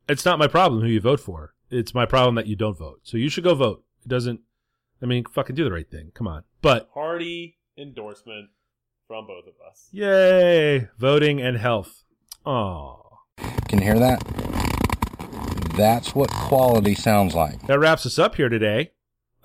it's 0.09 0.25
not 0.25 0.37
my 0.37 0.47
problem 0.47 0.81
who 0.81 0.87
you 0.87 0.99
vote 0.99 1.21
for. 1.21 1.53
It's 1.69 1.93
my 1.93 2.05
problem 2.05 2.35
that 2.35 2.47
you 2.47 2.57
don't 2.57 2.77
vote. 2.77 2.99
So 3.03 3.15
you 3.15 3.29
should 3.29 3.45
go 3.45 3.55
vote. 3.55 3.83
It 4.05 4.09
doesn't. 4.09 4.41
I 5.01 5.05
mean, 5.05 5.23
fucking 5.31 5.55
do 5.55 5.63
the 5.63 5.71
right 5.71 5.89
thing. 5.89 6.11
Come 6.13 6.27
on. 6.27 6.43
But 6.61 6.91
party 6.93 7.57
endorsement 7.77 8.49
from 9.07 9.27
both 9.27 9.45
of 9.47 9.53
us. 9.69 9.87
Yay! 9.91 10.89
Voting 10.97 11.41
and 11.41 11.57
health. 11.57 12.03
Aw. 12.45 12.97
Can 13.69 13.79
you 13.79 13.85
hear 13.85 13.99
that? 13.99 14.21
That's 15.77 16.13
what 16.13 16.29
quality 16.31 16.95
sounds 16.95 17.33
like. 17.33 17.65
That 17.67 17.79
wraps 17.79 18.05
us 18.05 18.19
up 18.19 18.35
here 18.35 18.49
today. 18.49 18.91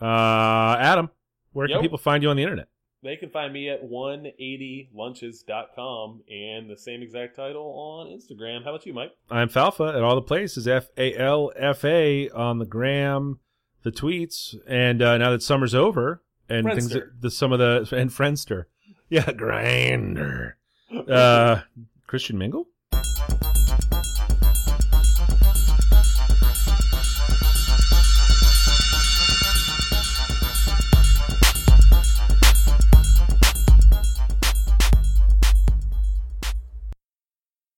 Uh, 0.01 0.77
Adam, 0.79 1.11
where 1.53 1.69
can 1.69 1.81
people 1.81 1.99
find 1.99 2.23
you 2.23 2.31
on 2.31 2.37
the 2.37 2.43
internet? 2.43 2.70
They 3.03 3.17
can 3.17 3.31
find 3.31 3.53
me 3.53 3.71
at 3.71 3.83
180lunches.com 3.83 6.21
and 6.31 6.69
the 6.69 6.77
same 6.77 7.03
exact 7.03 7.35
title 7.35 7.63
on 7.63 8.09
Instagram. 8.09 8.63
How 8.63 8.71
about 8.71 8.85
you, 8.85 8.93
Mike? 8.93 9.13
I'm 9.31 9.49
Falfa 9.49 9.97
at 9.97 10.03
all 10.03 10.15
the 10.15 10.23
places. 10.23 10.69
F 10.69 10.89
A 10.99 11.17
L 11.17 11.51
F 11.57 11.83
A 11.85 12.29
on 12.31 12.59
the 12.59 12.67
gram, 12.67 13.41
the 13.85 13.91
tweets, 13.91 14.55
and 14.67 15.01
uh, 15.01 15.17
now 15.17 15.31
that 15.31 15.43
summer's 15.43 15.75
over 15.75 16.23
and 16.49 16.67
things, 16.67 16.93
Friendster. 16.93 17.11
the 17.19 17.31
some 17.31 17.53
of 17.53 17.59
the 17.59 17.89
and 17.97 18.11
Friendster, 18.11 18.65
yeah, 19.09 19.25
Grindr, 19.25 20.53
uh, 21.09 21.63
Christian 22.07 22.37
Mingle. 22.37 22.67